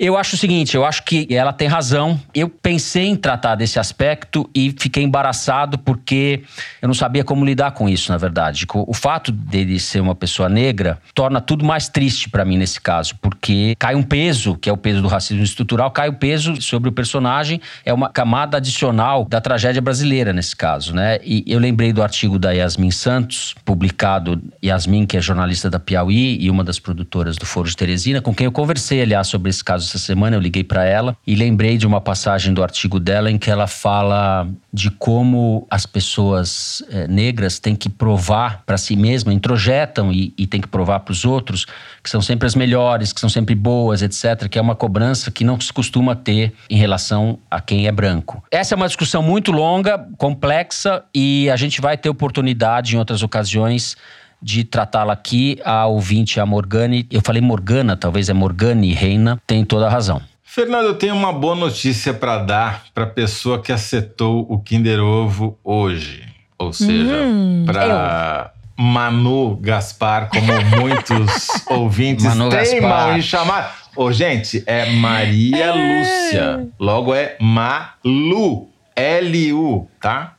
[0.00, 2.20] Eu acho o seguinte, eu acho que ela tem razão.
[2.32, 6.44] Eu pensei em tratar desse aspecto e fiquei embaraçado porque
[6.80, 8.64] eu não sabia como lidar com isso, na verdade.
[8.72, 13.16] O fato dele ser uma pessoa negra torna tudo mais triste para mim nesse caso,
[13.20, 16.88] porque cai um peso, que é o peso do racismo estrutural, cai o peso sobre
[16.88, 21.18] o personagem, é uma camada adicional da tragédia brasileira nesse caso, né?
[21.24, 26.38] E eu lembrei do artigo da Yasmin Santos, publicado Yasmin, que é jornalista da Piauí
[26.40, 29.64] e uma das produtoras do Foro de Teresina, com quem eu conversei, aliás, sobre esse
[29.64, 30.36] caso essa semana.
[30.36, 33.66] Eu liguei para ela e lembrei de uma passagem do artigo dela em que ela
[33.66, 40.32] fala de como as pessoas é, negras têm que provar para si mesmas, introjetam e,
[40.36, 41.66] e têm que provar para os outros
[42.02, 45.44] que são sempre as melhores, que são sempre boas, etc., que é uma cobrança que
[45.44, 48.42] não se costuma ter em relação a quem é branco.
[48.50, 53.22] Essa é uma discussão muito longa, complexa e a gente vai ter oportunidade em outras
[53.22, 53.96] ocasiões
[54.40, 55.58] de tratá-la aqui.
[55.64, 60.20] A ouvinte, a Morgane, eu falei Morgana, talvez é Morgane Reina, tem toda a razão.
[60.42, 65.00] Fernando, eu tenho uma boa notícia para dar para a pessoa que acertou o Kinder
[65.00, 66.24] Ovo hoje.
[66.58, 73.18] Ou seja, hum, para Manu Gaspar, como muitos ouvintes Manu teimam Gaspar.
[73.18, 73.76] em chamar.
[73.94, 75.72] Ô, oh, gente, é Maria é.
[75.72, 76.68] Lúcia.
[76.78, 78.68] Logo é Malu.
[78.98, 80.34] L-U, tá?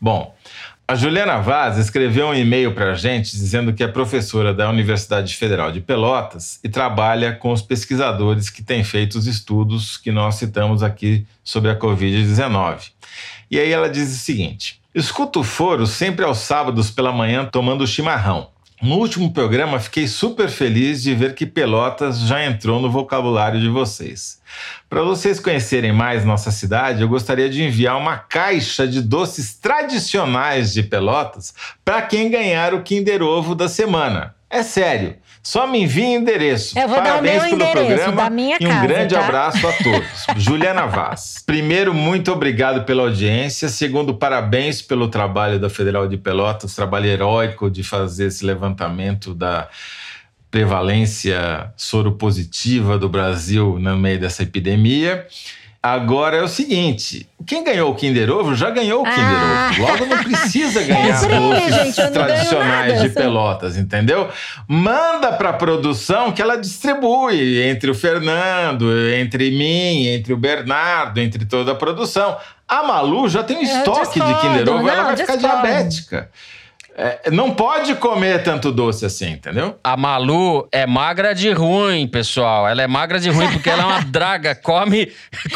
[0.00, 0.32] Bom,
[0.88, 5.34] a Juliana Vaz escreveu um e-mail para a gente dizendo que é professora da Universidade
[5.34, 10.36] Federal de Pelotas e trabalha com os pesquisadores que têm feito os estudos que nós
[10.36, 12.92] citamos aqui sobre a Covid-19.
[13.50, 17.84] E aí ela diz o seguinte: escuto o foro sempre aos sábados pela manhã tomando
[17.84, 18.48] chimarrão.
[18.82, 23.68] No último programa, fiquei super feliz de ver que Pelotas já entrou no vocabulário de
[23.68, 24.38] vocês.
[24.88, 30.74] Para vocês conhecerem mais nossa cidade, eu gostaria de enviar uma caixa de doces tradicionais
[30.74, 34.34] de Pelotas para quem ganhar o Kinder Ovo da semana.
[34.50, 35.16] É sério.
[35.46, 36.76] Só me envie endereço.
[36.76, 39.14] Eu vou Parabéns dar o meu pelo endereço programa da minha e um casa, grande
[39.14, 39.20] tá?
[39.20, 40.26] abraço a todos.
[40.42, 41.40] Juliana Vaz.
[41.46, 43.68] Primeiro, muito obrigado pela audiência.
[43.68, 49.68] Segundo, parabéns pelo trabalho da Federal de Pelotas, trabalho heróico de fazer esse levantamento da
[50.50, 55.28] prevalência soropositiva do Brasil no meio dessa epidemia.
[55.94, 59.70] Agora é o seguinte: quem ganhou o Kinder Ovo já ganhou o Kinder Ah.
[59.70, 59.82] Ovo.
[59.82, 64.28] Logo não precisa ganhar É prêmio, gente, tradicionais nada, de Pelotas, entendeu?
[64.66, 71.18] Manda para a produção que ela distribui entre o Fernando, entre mim, entre o Bernardo,
[71.20, 72.36] entre toda a produção.
[72.68, 75.62] A Malu já tem um estoque de discordo, Kinder Ovo, ela não, vai ficar discordo.
[75.62, 76.30] diabética.
[76.98, 79.78] É, não pode comer tanto doce assim, entendeu?
[79.84, 82.66] A Malu é magra de ruim, pessoal.
[82.66, 84.54] Ela é magra de ruim porque ela é uma draga.
[84.54, 85.12] Come,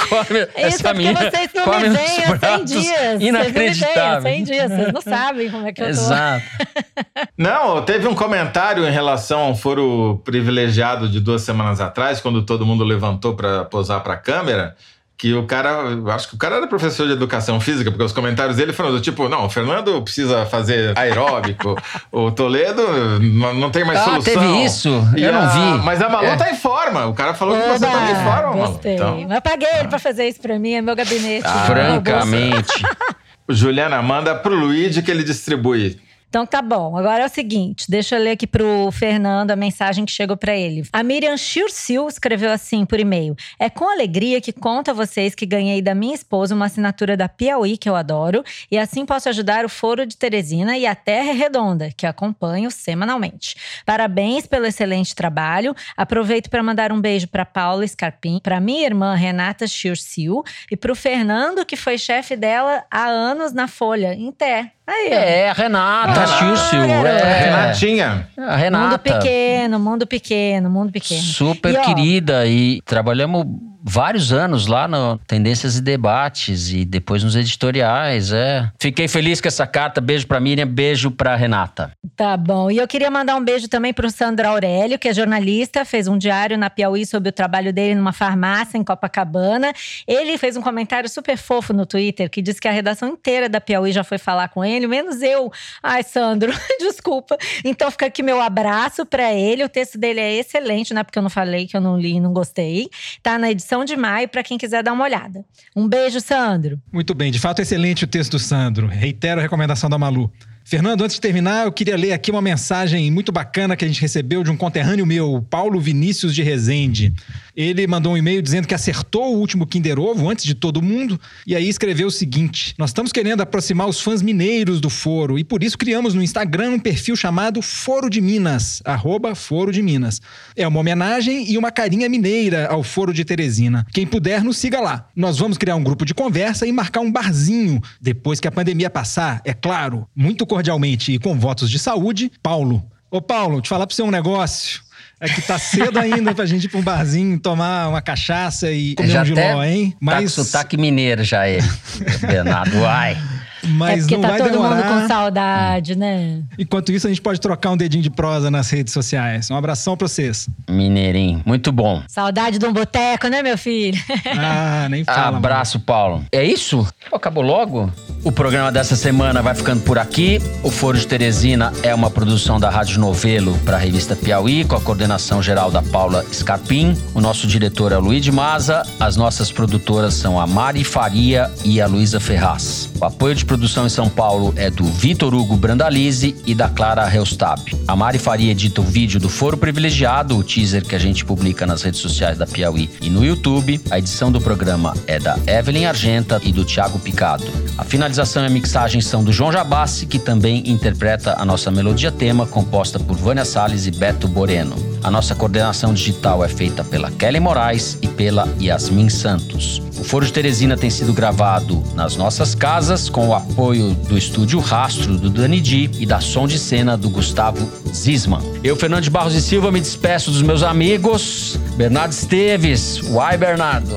[0.08, 1.30] come Isso essa é porque menina.
[1.30, 2.84] vocês não come me veem há 100 pratos dias.
[2.84, 4.22] Vocês não me veem há Inacreditável.
[4.22, 4.70] 100 dias.
[4.70, 5.90] Vocês não sabem como é que eu tô.
[5.90, 6.44] Exato.
[7.38, 12.66] Não, teve um comentário em relação ao foro privilegiado de duas semanas atrás, quando todo
[12.66, 14.76] mundo levantou para posar para a câmera,
[15.20, 15.80] que o cara,
[16.14, 19.00] acho que o cara era professor de educação física, porque os comentários dele foram do
[19.02, 21.76] tipo, não, o Fernando precisa fazer aeróbico,
[22.10, 22.82] o Toledo
[23.20, 24.32] não não tem mais Ah, solução.
[24.32, 24.88] teve isso?
[25.14, 25.84] E Eu não a- vi.
[25.84, 26.36] Mas a Malu É.
[26.36, 28.68] tá em forma, o cara falou que você tá em forma, Malu.
[28.72, 28.94] Gostei.
[28.94, 31.44] Então, Mas eu paguei ele pra fazer isso pra mim, é meu gabinete.
[31.46, 31.64] Ah.
[31.66, 32.82] Francamente.
[33.48, 35.98] Juliana, manda pro Luigi que ele distribui.
[36.30, 36.96] Então tá bom.
[36.96, 40.56] Agora é o seguinte, deixa eu ler aqui pro Fernando a mensagem que chegou pra
[40.56, 40.84] ele.
[40.92, 45.44] A Miriam Chursil escreveu assim por e-mail: "É com alegria que conto a vocês que
[45.44, 49.64] ganhei da minha esposa uma assinatura da Piauí que eu adoro e assim posso ajudar
[49.64, 53.56] o Foro de Teresina e a Terra Redonda, que acompanho semanalmente.
[53.84, 55.74] Parabéns pelo excelente trabalho.
[55.96, 60.94] Aproveito para mandar um beijo para Paula Scarpim, para minha irmã Renata Chursil e pro
[60.94, 64.70] Fernando que foi chefe dela há anos na Folha, em Té.
[64.90, 65.08] Aí.
[65.12, 66.86] É, a Renata Ah, Schurzel.
[66.88, 67.06] garoto.
[67.24, 67.40] É.
[67.44, 68.28] Renatinha.
[68.36, 68.86] A Renata.
[68.88, 71.22] Mundo pequeno, mundo pequeno, mundo pequeno.
[71.22, 73.46] Super E, ó, querida e trabalhamos
[73.82, 78.70] vários anos lá no Tendências e Debates e depois nos editoriais, é.
[78.80, 80.00] Fiquei feliz com essa carta.
[80.00, 81.92] Beijo pra Miriam, beijo pra Renata.
[82.16, 82.70] Tá bom.
[82.70, 86.18] E eu queria mandar um beijo também pro Sandro Aurélio, que é jornalista, fez um
[86.18, 89.72] diário na Piauí sobre o trabalho dele numa farmácia em Copacabana.
[90.06, 93.60] Ele fez um comentário super fofo no Twitter que diz que a redação inteira da
[93.60, 95.50] Piauí já foi falar com ele, menos eu.
[95.82, 97.36] Ai, Sandro, desculpa.
[97.64, 99.64] Então fica aqui meu abraço pra ele.
[99.64, 102.14] O texto dele é excelente, não é porque eu não falei que eu não li
[102.16, 102.90] e não gostei.
[103.22, 105.44] Tá na edição de maio pra quem quiser dar uma olhada.
[105.74, 106.80] Um beijo, Sandro.
[106.92, 108.86] Muito bem, de fato excelente o texto do Sandro.
[108.86, 110.30] Reitero a recomendação da Malu.
[110.70, 114.00] Fernando, antes de terminar, eu queria ler aqui uma mensagem muito bacana que a gente
[114.00, 117.12] recebeu de um conterrâneo meu, Paulo Vinícius de Rezende.
[117.56, 121.20] Ele mandou um e-mail dizendo que acertou o último Kinder Ovo antes de todo mundo
[121.44, 125.42] e aí escreveu o seguinte: Nós estamos querendo aproximar os fãs mineiros do Foro e
[125.44, 130.20] por isso criamos no Instagram um perfil chamado Foro de Minas, arroba Foro de Minas.
[130.54, 133.84] É uma homenagem e uma carinha mineira ao Foro de Teresina.
[133.92, 135.08] Quem puder, nos siga lá.
[135.16, 138.88] Nós vamos criar um grupo de conversa e marcar um barzinho depois que a pandemia
[138.88, 140.06] passar, é claro.
[140.14, 142.84] Muito cordialmente e com votos de saúde, Paulo.
[143.10, 144.82] Ô Paulo, te falar pra você um negócio.
[145.18, 148.94] É que tá cedo ainda pra gente ir pra um barzinho, tomar uma cachaça e
[148.94, 149.96] comer já um giló, até hein?
[150.04, 151.66] Tá com sotaque mineiro já ele.
[152.26, 153.18] Bernardo, uai.
[153.62, 154.76] Mas é porque não tá vai todo demorar.
[154.76, 156.40] mundo com saudade, né?
[156.58, 159.50] Enquanto isso, a gente pode trocar um dedinho de prosa nas redes sociais.
[159.50, 160.48] Um abração pra vocês.
[160.68, 162.02] Mineirinho, muito bom.
[162.08, 164.02] Saudade de um boteco, né, meu filho?
[164.38, 165.36] Ah, nem fala.
[165.36, 166.24] Abraço, Paulo.
[166.32, 166.86] É isso?
[167.12, 167.92] Acabou logo?
[168.22, 170.42] O programa dessa semana vai ficando por aqui.
[170.62, 174.76] O Foro de Teresina é uma produção da Rádio Novelo para a revista Piauí, com
[174.76, 176.94] a coordenação geral da Paula Scarpim.
[177.14, 178.82] O nosso diretor é o Luiz de Maza.
[179.00, 182.90] As nossas produtoras são a Mari Faria e a Luísa Ferraz.
[183.00, 187.06] O apoio de produção em São Paulo é do Vitor Hugo Brandalize e da Clara
[187.06, 187.74] Reustab.
[187.88, 191.66] A Mari Faria edita o vídeo do Foro Privilegiado, o teaser que a gente publica
[191.66, 193.80] nas redes sociais da Piauí e no YouTube.
[193.90, 197.46] A edição do programa é da Evelyn Argenta e do Thiago Picado.
[197.78, 202.10] A finalização e a mixagem são do João Jabassi, que também interpreta a nossa melodia
[202.10, 204.74] tema, composta por Vânia Salles e Beto Boreno.
[205.02, 209.80] A nossa coordenação digital é feita pela Kelly Moraes e pela Yasmin Santos.
[209.96, 214.58] O Foro de Teresina tem sido gravado nas nossas casas com o apoio do estúdio
[214.58, 218.40] Rastro do Dani Di e da som de cena do Gustavo Zisman.
[218.64, 221.58] Eu, Fernando de Barros e Silva, me despeço dos meus amigos.
[221.76, 223.00] Bernardo Esteves.
[223.10, 223.94] Uai, Bernardo.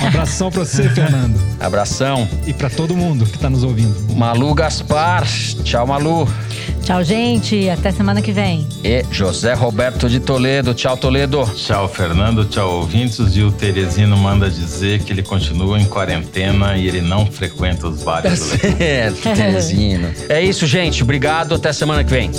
[0.00, 1.40] Um abração pra você, Fernando.
[1.60, 2.28] Abração.
[2.46, 3.94] E pra todo mundo que tá nos ouvindo.
[4.14, 5.26] Malu Gaspar.
[5.64, 6.28] Tchau, Malu.
[6.82, 7.68] Tchau, gente.
[7.70, 8.66] Até semana que vem.
[8.84, 10.74] E José Roberto de Toledo.
[10.74, 11.44] Tchau, Toledo.
[11.54, 12.44] Tchau, Fernando.
[12.44, 13.36] Tchau, ouvintes.
[13.36, 18.02] E o Teresino manda dizer que ele continua em quarentena e ele não frequenta os
[18.02, 18.76] bares do Leblon.
[18.76, 20.08] Certo, Teresino.
[20.28, 21.02] É isso, gente.
[21.02, 21.54] Obrigado.
[21.54, 22.30] Até semana que vem.